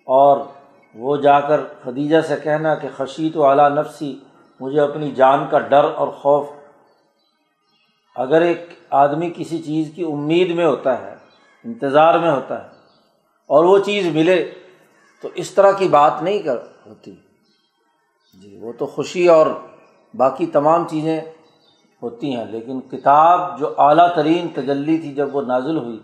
اور 0.08 0.38
وہ 0.96 1.18
جا 1.18 1.40
کر 1.40 1.62
خدیجہ 1.84 2.22
سے 2.22 2.36
کہنا 2.44 2.76
کہ 2.76 2.88
خشیت 2.98 3.38
و 3.38 3.46
اعلیٰ 3.46 3.70
نفسی 3.70 4.16
مجھے 4.60 4.80
اپنی 4.82 5.12
جان 5.12 5.46
کا 5.52 5.60
ڈر 5.60 5.84
اور 5.96 6.08
خوف، 6.22 6.48
اگر 8.16 8.42
ایک 8.42 8.70
آدمی 8.96 9.32
کسی 9.36 9.58
چیز 9.62 9.90
کی 9.96 10.04
امید 10.04 10.56
میں 10.56 10.66
ہوتا 10.66 11.00
ہے، 11.02 11.14
انتظار 11.66 12.20
میں 12.20 12.32
ہوتا 12.32 12.64
ہے، 12.64 12.70
اور 13.50 13.66
وہ 13.66 13.78
چیز 13.86 14.08
ملے 14.16 14.38
تو 15.24 15.30
اس 15.36 15.52
طرح 15.52 15.72
کی 15.72 15.88
بات 15.90 16.22
نہیں 16.24 16.40
کر، 16.40 16.58
ہوتی۔ 16.88 17.16
جی 18.44 18.58
وہ 18.62 18.72
تو 18.78 18.86
خوشی 18.86 19.28
اور 19.28 19.48
باقی 20.14 20.46
تمام 20.54 20.88
چیزیں 20.88 21.20
ہوتی 22.02 22.36
ہیں، 22.36 22.46
لیکن 22.46 22.80
کتاب 22.82 23.60
جو 23.60 23.74
اعلیٰ 23.78 24.08
ترین 24.16 24.48
تجلی 24.56 24.98
تھی 24.98 25.14
جب 25.14 25.36
وہ 25.36 25.42
نازل 25.44 25.78
ہوئی 25.78 26.00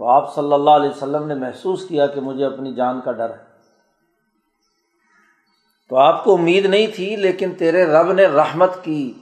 تو 0.00 0.06
آپ 0.08 0.34
صلی 0.34 0.52
اللہ 0.52 0.70
علیہ 0.72 0.90
وسلم 0.90 1.26
نے 1.26 1.34
محسوس 1.36 1.88
کیا 1.88 2.06
کہ 2.06 2.20
مجھے 2.20 2.44
اپنی 2.44 2.74
جان 2.74 3.00
کا 3.00 3.12
ڈر 3.12 3.30
ہے۔ 3.30 3.46
تو 5.88 5.96
آپ 5.96 6.24
کو 6.24 6.34
امید 6.34 6.66
نہیں 6.66 6.86
تھی، 6.86 7.16
لیکن 7.16 7.50
تیرے 7.58 7.84
رب 7.84 8.12
نے 8.12 8.26
رحمت 8.26 8.84
کی۔ 8.84 9.12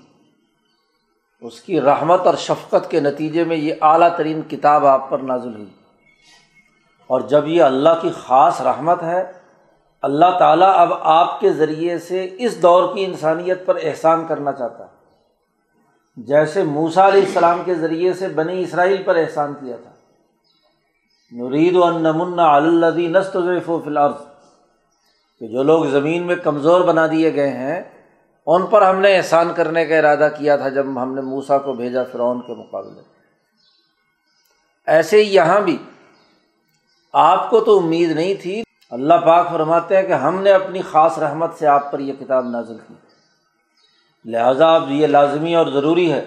اس 1.40 1.60
کی 1.60 1.80
رحمت 1.80 2.26
اور 2.26 2.34
شفقت 2.34 2.90
کے 2.90 3.00
نتیجے 3.00 3.44
میں 3.44 3.56
یہ 3.56 3.74
اعلیٰ 3.80 4.16
ترین 4.16 4.42
کتاب 4.42 4.86
آپ 4.86 5.10
پر 5.10 5.18
نازل 5.18 5.54
ہوئی۔ 5.54 5.70
اور 7.06 7.20
جب 7.20 7.48
یہ 7.48 7.62
اللہ 7.62 7.88
کی 8.02 8.10
خاص 8.18 8.60
رحمت 8.60 9.02
ہے، 9.02 9.32
اللہ 10.02 10.38
تعالیٰ 10.38 10.72
اب 10.76 10.92
آپ 11.00 11.40
کے 11.40 11.52
ذریعے 11.52 11.98
سے 11.98 12.28
اس 12.38 12.62
دور 12.62 12.96
کی 12.96 13.04
انسانیت 13.04 13.66
پر 13.66 13.78
احسان 13.82 14.26
کرنا 14.28 14.52
چاہتا 14.52 14.84
ہے۔ 14.84 14.96
جیسے 16.16 16.62
موسا 16.62 17.08
علیہ 17.08 17.22
السلام 17.22 17.62
کے 17.64 17.74
ذریعے 17.74 18.12
سے 18.12 18.28
بنی 18.28 18.60
اسرائیل 18.60 19.02
پر 19.02 19.16
احسان 19.16 19.54
کیا 19.60 19.76
تھا۔ 19.82 19.90
نرید 21.32 21.76
و 21.76 21.98
نمن 21.98 22.40
الدی 22.40 23.06
نست 23.06 23.36
و 23.36 23.80
فلارض 23.84 24.35
کہ 25.40 25.46
جو 25.46 25.62
لوگ 25.62 25.84
زمین 25.84 26.22
میں 26.22 26.36
کمزور 26.36 26.80
بنا 26.80 27.06
دیے 27.06 27.34
گئے 27.34 27.50
ہیں، 27.50 27.82
ان 28.46 28.66
پر 28.66 28.82
ہم 28.82 29.00
نے 29.00 29.16
احسان 29.16 29.52
کرنے 29.56 29.86
کا 29.86 29.98
ارادہ 29.98 30.28
کیا 30.38 30.56
تھا 30.56 30.68
جب 30.68 30.86
ہم 31.02 31.14
نے 31.14 31.20
موسا 31.20 31.58
کو 31.58 31.72
بھیجا 31.72 32.02
فرعون 32.12 32.40
کے 32.40 32.54
مقابلے۔ 32.54 33.00
ایسے 34.86 35.24
ہی 35.24 35.34
یہاں 35.34 35.60
بھی 35.60 35.76
آپ 37.12 37.50
کو 37.50 37.60
تو 37.60 37.78
امید 37.78 38.10
نہیں 38.10 38.34
تھی۔ 38.34 38.62
اللہ 38.90 39.14
پاک 39.14 39.48
فرماتے 39.50 39.96
ہیں 39.96 40.02
کہ 40.02 40.12
ہم 40.12 40.42
نے 40.42 40.52
اپنی 40.52 40.82
خاص 40.82 41.18
رحمت 41.18 41.54
سے 41.58 41.66
آپ 41.66 41.92
پر 41.92 41.98
یہ 41.98 42.12
کتاب 42.20 42.48
نازل 42.48 42.76
کی۔ 42.88 42.94
لہٰذا 44.24 44.74
اب 44.74 44.90
یہ 44.90 45.06
لازمی 45.06 45.56
اور 45.56 45.66
ضروری 45.66 46.12
ہے 46.12 46.24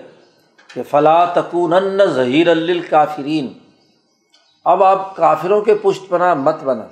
کہ 0.74 0.84
فلاں 0.84 1.26
تکون 1.34 1.74
ظہیر 2.06 2.50
الکافرین 2.50 3.54
اب 4.66 4.84
آپ 4.84 5.16
کافروں 5.16 5.62
کے 5.62 5.76
پشت 5.76 6.10
پناہ 6.10 6.34
مت 6.34 6.64
بنا 6.64 6.88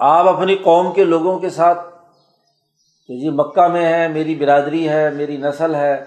آپ 0.00 0.28
اپنی 0.28 0.56
قوم 0.56 0.92
کے 0.92 1.04
لوگوں 1.04 1.38
کے 1.38 1.50
ساتھ 1.50 1.78
کہ 3.06 3.18
جی 3.18 3.30
مکہ 3.30 3.68
میں 3.68 3.92
ہے، 3.92 4.08
میری 4.08 4.34
برادری 4.34 4.88
ہے، 4.88 5.10
میری 5.10 5.36
نسل 5.36 5.74
ہے، 5.74 6.04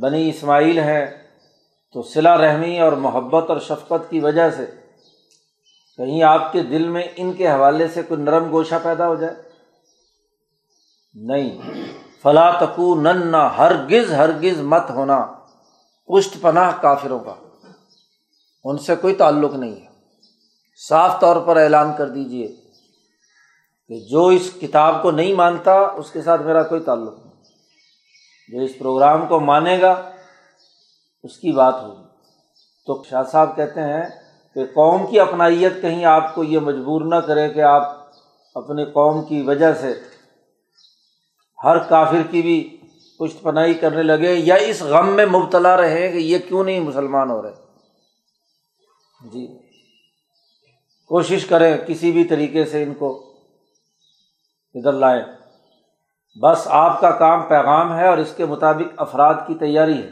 بنی 0.00 0.28
اسماعیل 0.28 0.78
ہے 0.78 1.26
تو 1.92 2.02
صلا 2.02 2.36
رحمی 2.36 2.80
اور 2.80 2.92
محبت 2.92 3.50
اور 3.50 3.58
شفقت 3.58 4.10
کی 4.10 4.20
وجہ 4.20 4.50
سے 4.50 4.66
کہیں 5.96 6.22
آپ 6.22 6.52
کے 6.52 6.62
دل 6.62 6.88
میں 6.88 7.02
ان 7.16 7.32
کے 7.32 7.48
حوالے 7.48 7.88
سے 7.88 8.02
کوئی 8.02 8.22
نرم 8.22 8.50
گوشہ 8.50 8.74
پیدا 8.82 9.08
ہو 9.08 9.14
جائے؟ 9.14 9.34
نہیں۔ 11.14 11.60
فلاں 12.22 12.52
تکو 12.60 12.94
نن 12.94 13.34
ہرگز 13.34 14.12
ہرگز 14.12 14.60
مت 14.60 14.90
ہونا۔ 14.90 15.26
پشت 16.06 16.42
پناہ 16.42 16.72
کافروں 16.80 17.18
کا۔ 17.18 17.34
ان 18.64 18.78
سے 18.78 18.96
کوئی 18.96 19.14
تعلق 19.14 19.54
نہیں 19.54 19.76
ہے۔ 19.76 19.86
صاف 20.88 21.20
طور 21.20 21.36
پر 21.46 21.56
اعلان 21.56 21.92
کر 21.98 22.08
دیجیے 22.08 22.63
کہ 23.88 24.00
جو 24.00 24.26
اس 24.26 24.50
کتاب 24.60 25.02
کو 25.02 25.10
نہیں 25.10 25.34
مانتا، 25.34 25.72
اس 25.72 26.10
کے 26.10 26.22
ساتھ 26.22 26.42
میرا 26.42 26.62
کوئی 26.62 26.80
تعلق 26.80 27.14
نہیں۔ 27.24 27.34
جو 28.48 28.60
اس 28.60 28.78
پروگرام 28.78 29.26
کو 29.26 29.40
مانے 29.40 29.80
گا، 29.80 30.10
اس 31.22 31.36
کی 31.36 31.52
بات 31.52 31.74
ہوگی۔ 31.82 32.02
تو 32.86 33.02
شاہ 33.10 33.22
صاحب 33.32 33.56
کہتے 33.56 33.80
ہیں 33.80 34.02
کہ 34.54 34.64
قوم 34.64 35.06
کی 35.06 35.20
اپنائیت 35.20 35.72
کہیں 35.82 36.04
آپ 36.04 36.34
کو 36.34 36.44
یہ 36.44 36.58
مجبور 36.58 37.00
نہ 37.00 37.14
کرے 37.14 37.48
کہ 37.48 37.60
آپ 37.60 37.82
اپنی 38.54 38.84
قوم 38.84 39.24
کی 39.24 39.42
وجہ 39.42 39.74
سے 39.74 39.94
ہر 41.64 41.78
کافر 41.78 42.22
کی 42.30 42.42
بھی 42.42 42.80
پشت 43.18 43.42
پناہی 43.42 43.74
کرنے 43.74 44.02
لگے 44.02 44.34
یا 44.34 44.54
اس 44.54 44.82
غم 44.82 45.08
میں 45.08 45.26
مبتلا 45.26 45.76
رہے 45.76 46.12
کہ 46.12 46.16
یہ 46.16 46.38
کیوں 46.48 46.64
نہیں 46.64 46.80
مسلمان 46.80 47.30
ہو 47.30 47.42
رہے۔ 47.42 47.52
جی۔ 49.32 49.58
کوشش 51.08 51.46
کریں 51.46 51.76
کسی 51.86 52.12
بھی 52.12 52.24
طریقے 52.24 52.64
سے 52.64 52.82
ان 52.82 52.94
کو 52.94 53.33
ادھر 54.74 54.92
لائیں 54.92 55.22
بس 56.42 56.68
آپ 56.70 57.00
کا 57.00 57.10
کام 57.10 57.42
پیغام 57.42 57.98
ہے 57.98 58.08
اور 58.08 58.18
اس 58.18 58.34
کے 58.36 58.46
مطابق 58.46 58.94
افراد 58.96 59.34
کی 59.46 59.54
تیاری 59.54 60.02
ہے۔ 60.02 60.10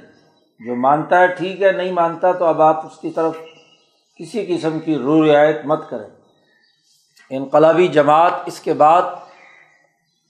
جو 0.66 0.76
مانتا 0.76 1.20
ہے 1.20 1.26
ٹھیک 1.26 1.62
ہے، 1.62 1.72
نہیں 1.72 1.92
مانتا 1.92 2.32
تو 2.32 2.44
اب 2.44 2.62
آپ 2.62 2.86
اس 2.86 2.98
کی 2.98 3.10
طرف 3.10 3.36
کسی 4.18 4.46
قسم 4.46 4.80
کی 4.80 4.94
رو 4.94 5.26
رعایت 5.26 5.60
مت 5.64 5.90
کریں۔ 5.90 6.08
انقلابی 7.30 7.88
جماعت 7.88 8.32
اس 8.46 8.60
کے 8.60 8.72
بعد 8.72 9.02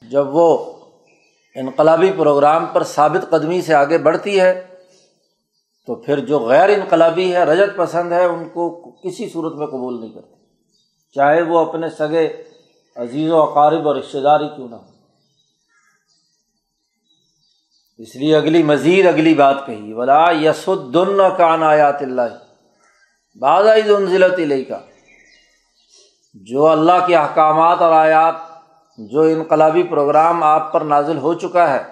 جب 0.03 0.37
وہ 0.37 0.75
انقلابی 1.55 2.13
پروگرام 2.17 2.67
پر 2.73 2.83
ثابت 2.83 3.31
قدمی 3.31 3.61
سے 3.61 3.75
آگے 3.75 3.99
بڑھتی 3.99 4.41
ہے، 4.41 4.67
تو 5.87 5.95
پھر 5.95 6.19
جو 6.19 6.39
غیر 6.39 6.69
انقلابی 6.69 7.35
ہے، 7.35 7.45
رجت 7.45 7.77
پسند 7.77 8.13
ہے، 8.13 8.25
ان 8.25 8.49
کو 8.49 8.91
کسی 8.91 9.29
صورت 9.29 9.55
میں 9.55 9.67
قبول 9.67 10.01
نہیں 10.01 10.13
کرتے 10.13 10.35
چاہے 11.15 11.43
وہ 11.43 11.59
اپنے 11.59 11.89
سگے 11.89 12.43
عزیز 12.97 13.31
و 13.33 13.41
اقارب 13.43 13.89
اور 13.89 13.97
رشتے 13.97 14.21
داری 14.21 14.49
کیوں 14.49 14.69
نہ 14.69 14.75
ہو؟ 14.75 14.91
اس 17.99 18.15
لیے 18.17 18.37
اگلی 18.37 18.63
مزید 18.63 19.07
اگلی 19.07 19.35
بات 19.35 19.67
کہی، 19.67 19.93
ولا 19.93 20.25
یسدن 20.31 21.21
کان 21.37 21.63
آیات 21.63 22.03
اللہ 22.03 22.37
بعض 23.41 23.65
ضلعت 24.11 24.39
علیہ 24.39 24.65
کا 24.65 24.79
جو 26.35 26.67
اللہ 26.67 27.07
کے 27.07 27.17
احکامات 27.17 27.83
اور 27.83 27.93
آیات، 27.93 28.35
جو 28.99 29.21
انقلابی 29.21 29.83
پروگرام 29.83 30.43
آپ 30.43 30.73
پر 30.73 30.81
نازل 30.81 31.19
ہو 31.19 31.35
چکا 31.35 31.69
ہے، 31.71 31.83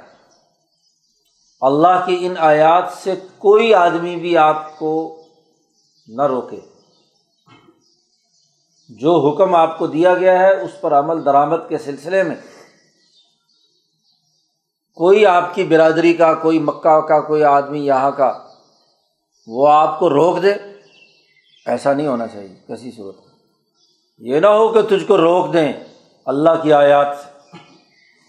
اللہ 1.63 2.05
کی 2.07 2.17
ان 2.21 2.35
آیات 2.39 2.93
سے 2.93 3.15
کوئی 3.39 3.75
آدمی 3.75 4.17
بھی 4.17 4.37
آپ 4.39 4.79
کو 4.79 4.93
نہ 6.09 6.27
روکے۔ 6.27 6.61
جو 8.91 9.29
حکم 9.29 9.55
آپ 9.55 9.79
کو 9.79 9.87
دیا 9.87 10.15
گیا 10.15 10.39
ہے، 10.39 10.61
اس 10.61 10.81
پر 10.81 10.93
عمل 10.93 11.25
درآمد 11.25 11.69
کے 11.69 11.79
سلسلے 11.79 12.23
میں۔ 12.23 12.37
کوئی 14.95 15.27
آپ 15.27 15.55
کی 15.55 15.65
برادری 15.65 16.15
کا، 16.15 16.35
کوئی 16.35 16.59
مکہ 16.59 17.01
کا، 17.01 17.21
کوئی 17.21 17.45
آدمی 17.45 17.87
یہاں 17.87 18.11
کا، 18.11 18.39
وہ 19.47 19.69
آپ 19.69 19.99
کو 19.99 20.11
روک 20.11 20.43
دے۔ 20.43 20.53
ایسا 21.67 21.93
نہیں 21.93 22.07
ہونا 22.07 22.27
چاہیے 22.27 22.55
کسی 22.69 22.91
صورت۔ 22.91 23.17
یہ 24.19 24.41
نہ 24.41 24.47
ہو 24.47 24.69
کہ 24.69 24.83
تجھ 24.83 25.05
کو 25.07 25.17
روک 25.17 25.53
دیں 25.53 25.73
اللہ 26.27 26.51
کی 26.63 26.73
آیات 26.73 27.17
سے۔ 27.19 27.31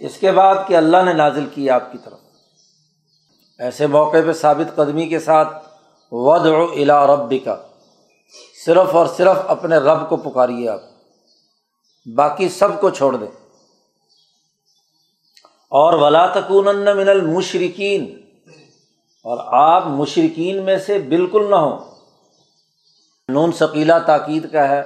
اس 0.06 0.18
کے 0.18 0.32
بعد 0.32 0.56
کہ 0.68 0.78
اللہ 0.78 0.98
نے 1.06 1.14
نازل 1.14 1.46
کی 1.54 1.70
آپ 1.70 1.92
کی 1.92 1.98
طرف۔ 2.06 2.20
ایسے 3.60 3.88
موقع 3.88 4.18
پہ 4.26 4.34
ثابت 4.34 4.76
قدمی 4.76 5.08
کے 5.08 5.20
ساتھ 5.20 5.70
ود 6.12 6.48
الا 6.78 7.08
ربی 7.08 7.40
کا 7.40 7.68
صرف 8.66 8.96
اور 8.96 9.06
صرف 9.06 9.38
اپنے 9.48 9.78
رب 9.78 10.10
کو 10.10 10.18
پکاریے 10.18 10.70
آپ۔ 10.70 10.82
باقی 12.16 12.50
سب 12.50 12.82
کو 12.82 12.90
چھوڑ 12.90 13.16
دیں۔ 13.16 13.28
اور 15.68 15.94
ولا 15.94 16.28
تکون 16.28 16.66
من 16.66 17.10
المشرقین 17.10 18.22
اور 19.24 19.38
آپ 19.54 19.88
مشرقین 19.88 20.64
میں 20.64 20.78
سے 20.78 21.00
بالکل 21.00 21.50
نہ 21.50 21.56
ہوں۔ 21.56 21.96
نون 23.30 23.52
ثقیلا 23.52 24.00
تاکید 24.00 24.52
کا 24.52 24.70
ہے، 24.70 24.82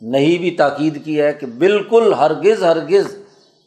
نہیں 0.00 0.38
بھی 0.38 0.50
تاکید 0.50 1.04
کی 1.04 1.20
ہے 1.20 1.32
کہ 1.32 1.46
بالکل 1.46 2.14
ہرگز 2.14 2.62
ہرگز 2.62 3.16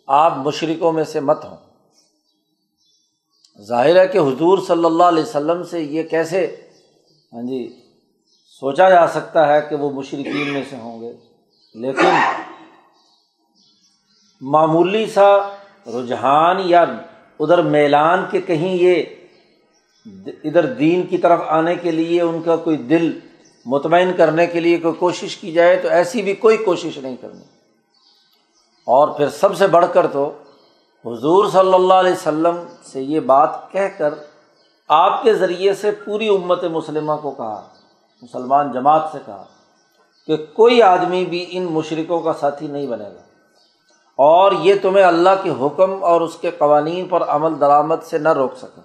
آپ 0.07 0.37
مشرقوں 0.37 0.91
میں 0.91 1.03
سے 1.03 1.19
مت 1.19 1.45
ہوں۔ 1.45 1.57
ظاہر 3.61 3.95
ہے 3.95 4.07
کہ 4.07 4.17
حضور 4.17 4.57
صلی 4.67 4.85
اللہ 4.85 5.03
علیہ 5.03 5.23
وسلم 5.23 5.63
سے 5.63 5.79
یہ 5.79 6.03
کیسے؟ 6.03 6.55
ہاں 7.33 7.41
جی 7.41 7.78
سوچا 8.59 8.89
جا 8.89 9.07
سکتا 9.07 9.47
ہے 9.47 9.61
کہ 9.69 9.75
وہ 9.75 9.89
مشرقین 9.89 10.53
میں 10.53 10.63
سے 10.69 10.75
ہوں 10.75 11.01
گے۔ 11.01 11.13
لیکن 11.73 12.09
معمولی 14.41 15.05
سا 15.05 15.37
رجحان 15.87 16.57
یا 16.59 16.85
ادھر 17.39 17.61
میلان 17.61 18.25
کے 18.31 18.41
کہیں 18.41 18.75
یہ 18.75 19.03
ادھر 20.43 20.65
دین 20.65 21.03
کی 21.03 21.17
طرف 21.17 21.39
آنے 21.47 21.75
کے 21.75 21.91
لیے 21.91 22.21
ان 22.21 22.41
کا 22.41 22.55
کوئی 22.55 22.77
دل 22.77 23.19
مطمئن 23.65 24.11
کرنے 24.17 24.47
کے 24.47 24.59
لیے 24.59 24.77
کوئی 24.77 24.93
کوشش 24.93 25.37
کی 25.37 25.51
جائے 25.51 25.77
تو 25.77 25.87
ایسی 25.87 26.21
بھی 26.21 26.33
کوئی 26.33 26.57
کوشش 26.57 26.97
نہیں 26.97 27.15
کرنی۔ 27.21 27.43
اور 28.85 29.07
پھر 29.07 29.29
سب 29.29 29.57
سے 29.57 29.67
بڑھ 29.67 29.85
کر 29.93 30.07
تو 30.07 30.37
حضور 31.05 31.49
صلی 31.49 31.73
اللہ 31.73 31.93
علیہ 31.93 32.11
وسلم 32.11 32.55
سے 32.83 33.01
یہ 33.01 33.19
بات 33.19 33.71
کہہ 33.71 33.97
کر 33.97 34.13
آپ 34.87 35.23
کے 35.23 35.33
ذریعے 35.33 35.73
سے 35.73 35.91
پوری 35.91 36.27
امت 36.27 36.63
مسلمہ 36.63 37.13
کو 37.21 37.31
کہا۔ 37.31 37.67
مسلمان 38.21 38.71
جماعت 38.71 39.09
سے 39.11 39.17
کہا 39.25 39.43
کہ 40.27 40.45
کوئی 40.53 40.81
آدمی 40.81 41.25
بھی 41.25 41.45
ان 41.49 41.63
مشرقوں 41.63 42.21
کا 42.21 42.33
ساتھی 42.33 42.67
نہیں 42.67 42.87
بنے 42.87 43.03
گا۔ 43.03 43.21
اور 44.15 44.51
یہ 44.51 44.75
تمہیں 44.81 45.03
اللہ 45.03 45.29
کے 45.43 45.49
حکم 45.49 46.03
اور 46.03 46.21
اس 46.21 46.37
کے 46.41 46.51
قوانین 46.51 47.07
پر 47.07 47.23
عمل 47.23 47.59
درآمد 47.59 48.03
سے 48.03 48.17
نہ 48.17 48.29
روک 48.29 48.57
سکیں 48.57 48.83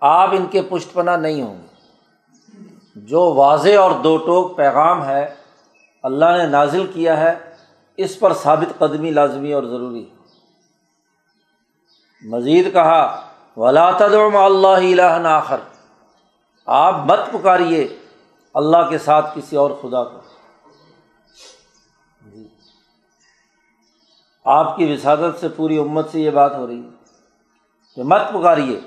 آپ 0.00 0.28
ان 0.32 0.46
کے 0.46 0.62
پشت 0.62 0.92
پناہ 0.92 1.16
نہیں 1.16 1.42
ہوں 1.42 1.54
گے۔ 1.54 1.68
جو 2.96 3.34
واضح 3.34 3.78
اور 3.78 3.90
دو 3.90 4.16
ٹوک 4.16 4.56
پیغام 4.56 5.04
ہے 5.04 5.34
اللہ 6.02 6.38
نے 6.38 6.46
نازل 6.46 6.86
کیا 6.94 7.20
ہے، 7.20 7.38
اس 7.96 8.20
پر 8.20 8.32
ثابت 8.34 8.78
قدمی 8.78 9.10
لازمی 9.10 9.52
اور 9.52 9.62
ضروری 9.62 10.10
ہے۔ 10.10 10.14
مزید 12.28 12.72
کہا، 12.72 13.20
ولا 13.56 13.90
تدم 13.90 14.36
اللہ 14.36 15.28
آخر۔ 15.28 15.56
آپ 16.70 16.94
مت 16.94 17.18
پکاریے 17.32 17.96
اللہ 18.54 18.90
کے 18.90 18.98
ساتھ 18.98 19.38
کسی 19.38 19.56
اور 19.56 19.70
خدا 19.70 20.04
کو۔ 20.04 20.20
جی۔ 22.26 22.48
آپ 24.44 24.76
کی 24.76 24.92
وسادت 24.92 25.40
سے 25.40 25.48
پوری 25.48 25.78
امت 25.78 26.10
سے 26.10 26.20
یہ 26.20 26.30
بات 26.30 26.54
ہو 26.54 26.66
رہی 26.66 26.82
ہے 26.82 26.88
کہ 27.94 28.02
مت 28.02 28.20
پکاریے۔ 28.28 28.80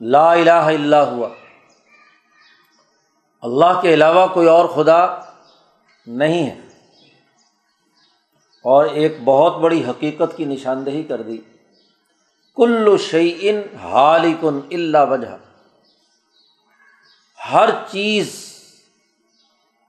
لا 0.00 0.32
الہ 0.32 0.50
الا 0.50 1.10
ہوا۔ 1.10 1.28
اللہ 3.42 3.80
کے 3.82 3.94
علاوہ 3.94 4.26
کوئی 4.26 4.48
اور 4.48 4.68
خدا 4.68 5.20
نہیں 6.06 6.50
ہے۔ 6.50 6.60
اور 8.64 8.84
ایک 8.84 9.16
بہت 9.24 9.56
بڑی 9.56 9.84
حقیقت 9.84 10.36
کی 10.36 10.44
نشاندہی 10.44 11.02
کر 11.02 11.22
دی۔ 11.22 11.38
کل 12.56 12.96
شعین 12.98 13.76
حالکن 13.76 14.60
اللہ 14.70 15.10
وجہ 15.10 15.36
ہر 17.40 17.68
چیز 17.90 18.32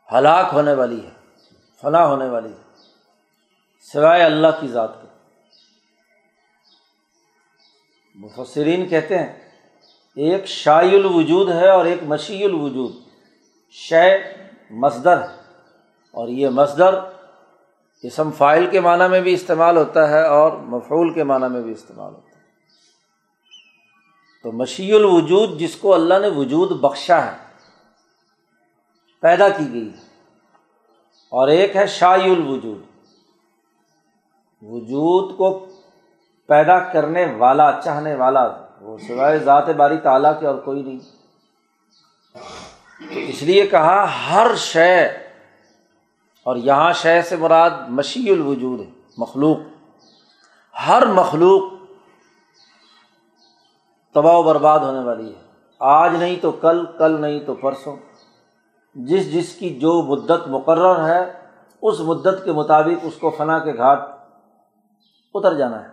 ہلاک 0.10 0.54
ہونے 0.54 0.74
والی 0.74 1.06
ہے، 1.06 1.10
فنا 1.82 2.06
ہونے 2.08 2.30
والی 2.30 2.50
ہے، 2.50 2.64
سوائے 3.92 4.24
اللہ 4.24 4.48
کی 4.60 4.68
ذات 4.68 5.02
کے 5.02 5.08
مفسرین 8.16 8.88
کہتے 8.90 9.18
ہیں، 9.18 9.50
ایک 10.18 10.46
شاعی 10.46 10.96
الوجود 10.96 11.50
ہے 11.50 11.70
اور 11.70 11.86
ایک 11.86 12.04
مشی 12.04 12.44
الوجود۔ 12.44 12.92
شے 13.74 14.18
مصدر 14.70 15.22
ہے 15.22 15.36
اور 16.14 16.28
یہ 16.28 16.50
مصدر 16.50 16.96
اسم 18.04 18.32
فائل 18.32 18.70
کے 18.70 18.80
معنیٰ 18.80 19.10
میں 19.10 19.22
بھی 19.22 19.34
استعمال 19.34 19.78
ہوتا 19.78 20.10
ہے 20.10 20.28
اور 20.28 20.52
مفعول 20.52 21.14
کے 21.14 21.24
معنیٰ 21.24 21.50
میں 21.50 21.62
بھی 21.62 21.72
استعمال 21.72 22.14
ہوتا 22.14 22.26
ہے۔ 22.26 22.31
تو 24.44 24.52
مشی 24.52 24.94
الوجود 24.94 25.60
جس 25.60 25.76
کو 25.76 25.94
اللہ 25.94 26.14
نے 26.22 26.28
وجود 26.28 26.72
بخشا 26.72 27.26
ہے، 27.26 27.38
پیدا 29.22 29.50
کی 29.50 29.74
گئی 29.74 29.92
اور 31.32 31.48
ایک 31.48 31.76
ہے 31.76 31.88
شاعی 31.88 32.32
الوجود۔ 32.32 32.82
وجود 34.62 35.38
کو 35.38 35.66
پیدا 36.48 36.80
کرنے 36.80 37.26
والا، 37.38 37.72
چاہنے 37.84 38.16
والا، 38.16 38.48
وہ 38.82 38.98
سوائے 38.98 39.40
ذات 39.40 39.70
باری 39.70 39.98
تعالیٰ 39.98 40.40
کے 40.40 40.48
اور 40.48 40.56
کوئی 40.56 40.82
نہیں۔ 40.84 41.00
تو 43.14 43.20
اس 43.20 43.42
لیے 43.42 43.68
کہا، 43.68 44.06
ہر 44.30 44.56
شے، 44.56 45.06
اور 46.44 46.56
یہاں 46.56 46.94
شے 46.94 47.22
سے 47.22 47.36
مراد 47.36 47.72
مشی 47.90 48.30
الوجود 48.30 48.80
ہے، 48.80 48.90
مخلوق۔ 49.18 49.58
ہر 50.88 51.06
مخلوق 51.06 51.81
تباہ 54.14 54.36
و 54.36 54.44
برباد 54.44 54.80
ہونے 54.80 55.00
والی 55.00 55.36
ہے۔ 55.36 55.42
آج 55.80 56.16
نہیں 56.20 56.36
تو 56.42 56.52
کل 56.52 56.86
کل 56.98 57.22
نہیں 57.22 57.40
تو 57.40 57.56
پرسوں۔ 57.56 57.96
جس 58.96 59.34
جس 59.34 59.56
کی 59.56 59.80
جو 59.80 60.02
مدت 60.02 60.48
مقرر 60.48 61.10
ہے، 61.10 61.32
اس 61.82 62.00
مدت 62.00 62.46
کے 62.46 62.52
مطابق 62.52 63.00
اس 63.04 63.14
کو 63.16 63.30
فنا 63.30 63.60
کے 63.60 63.74
گھاٹ 63.74 64.00
اتر 65.34 65.54
جانا 65.54 65.84
ہے۔ 65.84 65.90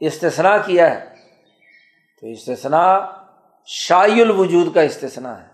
استثنا 0.00 0.58
کیا 0.58 0.94
ہے؟ 0.94 1.14
تو 2.20 2.26
استثنا 2.26 2.98
شاعی 3.66 4.22
الوجود 4.22 4.74
کا 4.74 4.80
استثنا 4.80 5.42
ہے۔ 5.42 5.48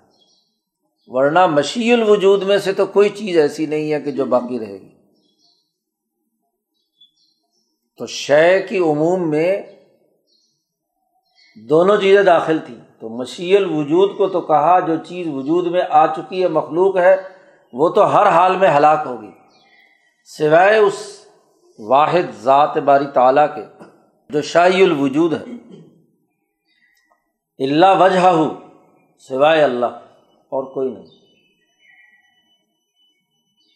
ورنہ 1.06 1.46
مشی 1.46 1.92
الوجود 1.92 2.42
میں 2.42 2.58
سے 2.58 2.72
تو 2.72 2.86
کوئی 2.86 3.08
چیز 3.08 3.38
ایسی 3.38 3.66
نہیں 3.66 3.92
ہے 3.92 4.00
کہ 4.00 4.10
جو 4.10 4.24
باقی 4.24 4.58
رہے 4.58 4.80
گی۔ 4.80 4.94
تو 7.96 8.06
شے 8.06 8.62
کی 8.62 8.78
عموم 8.78 9.30
میں 9.30 9.62
دونوں 11.66 11.96
چیزیں 11.96 12.22
داخل 12.22 12.58
تھیں۔ 12.58 12.80
تو 12.98 13.08
مشی 13.08 13.56
الوجود 13.56 14.16
کو 14.16 14.28
تو 14.28 14.40
کہا، 14.40 14.80
جو 14.80 14.96
چیز 14.96 15.26
وجود 15.26 15.66
میں 15.66 15.82
آ 15.90 16.06
چکی 16.06 16.42
ہے، 16.42 16.48
مخلوق 16.48 16.96
ہے، 16.96 17.16
وہ 17.72 17.88
تو 17.88 18.14
ہر 18.14 18.26
حال 18.26 18.56
میں 18.56 18.68
ہلاک 18.68 19.02
ہوگی۔ 19.06 19.30
سوائے 20.24 20.78
اس 20.78 21.26
واحد 21.78 22.40
ذات 22.40 22.76
باری 22.76 23.06
تعالیٰ 23.06 23.54
کے، 23.54 23.84
جو 24.30 24.42
شاہی 24.42 24.82
الوجود 24.82 25.32
ہے۔ 25.32 25.44
اللہ 27.64 27.86
وجہ 28.00 28.18
ہو 28.18 28.54
سوائے 29.18 29.62
اللہ، 29.62 29.86
اور 30.48 30.64
کوئی 30.64 30.90
نہیں۔ 30.90 31.06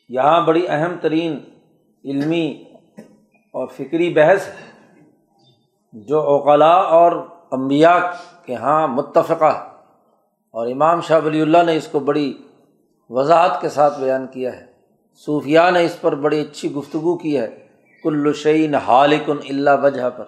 یہاں 0.08 0.46
بڑی 0.46 0.64
اہم 0.68 0.94
ترین 1.00 1.38
علمی 2.04 2.64
اور 3.52 3.66
فکری 3.66 4.10
بحث 4.10 4.48
ہے 4.48 4.90
جو 5.92 6.20
اوقلا 6.20 6.74
اور 6.74 7.31
امبیا 7.52 8.10
کے 8.46 8.52
یہاں 8.52 8.88
متفقہ 8.88 9.64
اور 10.50 10.66
امام 10.66 11.00
شاہ 11.00 11.20
ولی 11.24 11.42
اللہ 11.42 11.62
نے 11.66 11.76
اس 11.76 11.88
کو 11.88 11.98
بڑی 11.98 12.38
وضاحت 13.10 13.60
کے 13.60 13.68
ساتھ 13.68 14.00
بیان 14.00 14.26
کیا 14.26 14.52
ہے۔ 14.52 14.66
صوفیہ 15.14 15.60
نے 15.72 15.84
اس 15.84 16.00
پر 16.00 16.14
بڑی 16.14 16.40
اچھی 16.40 16.72
گفتگو 16.72 17.18
کی 17.18 17.38
ہے۔ 17.38 17.66
کل 18.02 18.32
شعین 18.32 18.74
حالکن 18.74 19.36
اللہ 19.48 19.70
وجہ 19.82 20.10
پر۔ 20.10 20.24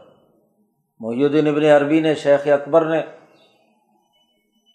محی 1.00 1.24
الدین 1.24 1.48
ابن 1.48 1.64
عربی 1.64 2.00
نے 2.00 2.14
شیخ 2.14 2.40
اکبر 2.46 2.84
نے 2.84 3.00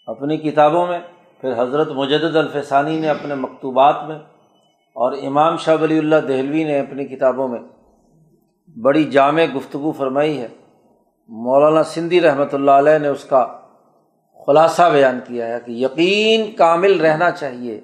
اپنی 0.07 0.37
کتابوں 0.37 0.87
میں، 0.87 0.99
پھر 1.41 1.63
حضرت 1.63 1.87
مجد 1.87 2.35
الفسانی 2.35 2.99
نے 2.99 3.09
اپنے 3.09 3.35
مکتوبات 3.35 3.95
میں، 4.07 4.19
اور 4.89 5.13
امام 5.23 5.57
شاہ 5.57 5.75
ولی 5.81 5.97
اللہ 5.97 6.15
دہلوی 6.15 6.63
نے 6.63 6.79
اپنی 6.79 7.05
کتابوں 7.05 7.47
میں 7.47 7.59
بڑی 8.81 9.03
جامع 9.03 9.43
گفتگو 9.57 9.91
فرمائی 9.91 10.41
ہے۔ 10.41 10.47
مولانا 11.31 11.83
سندھی 11.83 12.21
رحمۃ 12.21 12.53
اللہ 12.53 12.71
علیہ 12.71 12.97
نے 12.97 13.07
اس 13.07 13.23
کا 13.23 13.47
خلاصہ 14.47 14.81
بیان 14.91 15.19
کیا 15.27 15.47
ہے 15.47 15.59
کہ 15.65 15.71
یقین 15.71 16.55
کامل 16.55 17.01
رہنا 17.01 17.31
چاہیے 17.31 17.81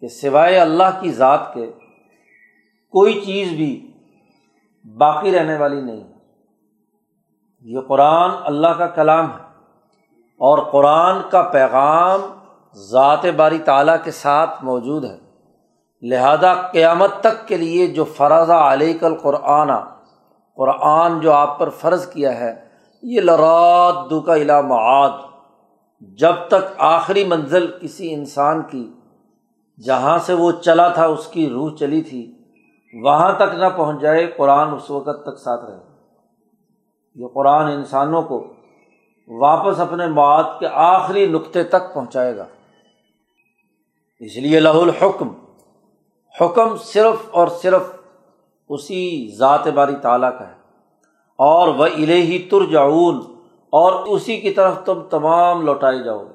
کہ 0.00 0.08
سوائے 0.08 0.58
اللہ 0.58 1.00
کی 1.00 1.12
ذات 1.12 1.54
کے 1.54 1.66
کوئی 2.90 3.20
چیز 3.26 3.52
بھی 3.52 3.92
باقی 4.98 5.32
رہنے 5.32 5.56
والی 5.56 5.80
نہیں 5.80 6.04
یہ 7.60 7.80
قرآن 7.88 8.30
اللہ 8.44 8.68
کا 8.68 8.86
کلام 8.86 9.30
ہے 9.30 9.42
اور 10.40 10.58
قرآن 10.58 11.16
کا 11.30 11.42
پیغام 11.42 12.20
ذات 12.74 13.26
باری 13.36 13.58
تعالیٰ 13.58 13.96
کے 14.04 14.10
ساتھ 14.10 14.64
موجود 14.64 15.04
ہے۔ 15.04 15.18
لہذا 16.02 16.54
قیامت 16.54 17.10
تک 17.20 17.48
کے 17.48 17.56
لیے 17.56 17.86
جو 17.86 18.04
فرض 18.04 18.50
علی 18.50 18.92
کل 18.92 19.14
قرآن 19.14 19.70
قرآن 20.56 21.20
جو 21.20 21.32
آپ 21.32 21.58
پر 21.58 21.68
فرض 21.68 22.06
کیا 22.06 22.40
ہے 22.40 22.71
یہ 23.02 23.20
لرات 23.20 24.10
دو 24.10 24.20
کا 24.20 24.36
علا 24.36 24.60
معاد۔ 24.60 25.10
جب 26.00 26.34
تک 26.48 26.74
آخری 26.78 27.24
منزل 27.24 27.78
کسی 27.82 28.14
انسان 28.14 28.62
کی، 28.70 28.92
جہاں 29.84 30.18
سے 30.18 30.34
وہ 30.34 30.52
چلا 30.52 30.88
تھا، 30.88 31.06
اس 31.06 31.26
کی 31.26 31.50
روح 31.50 31.70
چلی 31.76 32.02
تھی، 32.02 32.34
وہاں 33.02 33.32
تک 33.32 33.54
نہ 33.54 33.66
پہنچ 33.76 34.00
جائے، 34.00 34.26
قرآن 34.26 34.74
اس 34.74 34.90
وقت 34.90 35.22
تک 35.22 35.38
ساتھ 35.38 35.64
رہے۔ 35.64 35.78
یہ 37.14 37.26
قرآن 37.34 37.66
انسانوں 37.66 38.22
کو 38.22 38.46
واپس 39.28 39.80
اپنے 39.80 40.06
مواد 40.06 40.44
کے 40.60 40.66
آخری 40.72 41.26
نقطے 41.26 41.62
تک 41.62 41.94
پہنچائے 41.94 42.36
گا۔ 42.36 42.44
اس 44.20 44.36
لیے 44.36 44.60
لہ 44.60 44.68
الحکم، 44.68 45.28
حکم 46.40 46.76
صرف 46.76 47.28
اور 47.30 47.48
صرف 47.48 47.82
اسی 48.68 49.30
ذات 49.36 49.66
باری 49.66 49.96
تعالیٰ 49.96 50.38
کا 50.38 50.48
ہے۔ 50.48 50.61
اور 51.42 51.68
وہ 51.68 51.84
الہی 51.84 52.38
ترجعون 52.38 53.20
اور 53.70 53.92
اسی 53.92 54.40
کی 54.40 54.50
طرف 54.50 54.84
تم 54.84 55.02
تمام 55.10 55.66
لوٹائے 55.66 56.02
جاؤ 56.02 56.24
گے۔ 56.24 56.34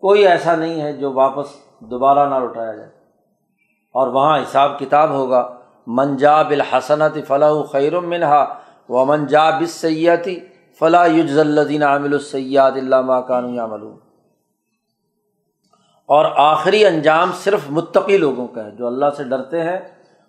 کوئی 0.00 0.26
ایسا 0.26 0.56
نہیں 0.56 0.80
ہے 0.80 0.92
جو 0.92 1.12
واپس 1.12 1.46
دوبارہ 1.80 2.28
نہ 2.28 2.34
لوٹایا 2.34 2.72
جائے۔ 2.72 2.88
اور 3.92 4.08
وہاں 4.08 4.38
حساب 4.38 4.78
کتاب 4.78 5.10
ہوگا 5.10 5.56
منجاب 5.86 6.50
الحسنت 6.50 7.18
فلاح 7.26 7.52
خیر 7.72 8.00
منہا 8.00 8.54
و 8.88 9.04
منجاب 9.04 9.60
بس 9.60 9.70
سیاتی 9.70 10.40
فلاح 10.78 11.06
یوز 11.06 11.38
الدین 11.38 11.82
عامل 11.82 12.12
السیاد 12.12 12.72
اللہ 12.72 13.20
کانو 13.28 13.48
یا 13.48 13.66
اور 16.06 16.24
آخری 16.36 16.86
انجام 16.86 17.30
صرف 17.32 17.60
متقی 17.70 18.16
لوگوں 18.16 18.48
کا 18.48 18.64
ہے، 18.64 18.70
جو 18.70 18.86
اللہ 18.86 19.06
سے 19.16 19.24
ڈرتے 19.24 19.62
ہیں 19.62 19.78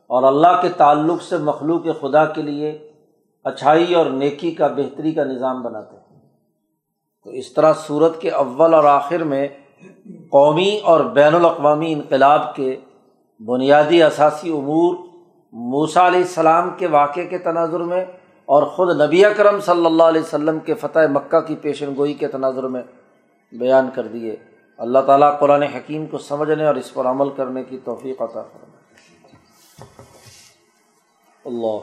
اور 0.08 0.24
اللہ 0.24 0.62
کے 0.62 0.70
تعلق 0.70 1.22
سے 1.22 1.38
مخلوق 1.38 1.82
خدا 2.02 2.26
کے 2.26 2.42
لیے 2.42 2.92
اچھائی 3.44 3.94
اور 3.94 4.06
نیکی 4.06 4.52
کا 4.52 4.68
بہتری 4.68 5.12
کا 5.12 5.24
نظام 5.24 5.64
بناتے 5.64 5.96
ہیں۔ 5.96 6.20
تو 7.24 7.30
اس 7.30 7.54
طرح 7.54 7.74
صورت 7.88 8.22
کے 8.22 8.30
اول 8.30 8.74
اور 8.74 8.84
آخر 8.84 9.24
میں 9.24 9.48
قومی 10.30 10.80
اور 10.84 11.00
بین 11.00 11.36
الاقوامی 11.36 11.94
انقلاب 11.94 12.56
کے 12.56 12.76
بنیادی 13.46 14.04
اثاثی 14.04 14.50
امور 14.50 14.96
موسا 15.54 16.08
علیہ 16.08 16.20
السلام 16.20 16.70
کے 16.78 16.88
واقعے 16.88 17.26
کے 17.26 17.38
تناظر 17.38 17.80
میں 17.80 18.06
اور 18.46 18.64
خود 18.64 19.02
نبی 19.02 19.26
اکرم 19.26 19.60
صلی 19.60 19.86
اللہ 19.86 20.04
علیہ 20.04 20.22
وسلم 20.22 20.60
کے 20.60 20.74
فتح 20.74 21.00
مکہ 21.10 21.40
کی 21.40 21.56
پیشن 21.56 21.94
گوئی 21.98 22.14
کے 22.14 22.28
تناظر 22.28 22.64
میں 22.64 22.82
بیان 23.52 23.90
کر 23.94 24.08
دیے۔ 24.08 24.36
اللہ 24.78 25.00
تعالیٰ 25.00 25.40
قرآن 25.40 25.64
حکیم 25.64 26.06
کو 26.06 26.18
سمجھنے 26.18 26.66
اور 26.66 26.76
اس 26.76 26.94
پر 26.94 27.06
عمل 27.06 27.30
کرنے 27.30 27.64
کی 27.64 27.78
توفیق 27.84 28.22
عطا 28.22 28.42
اللہ 31.46 31.80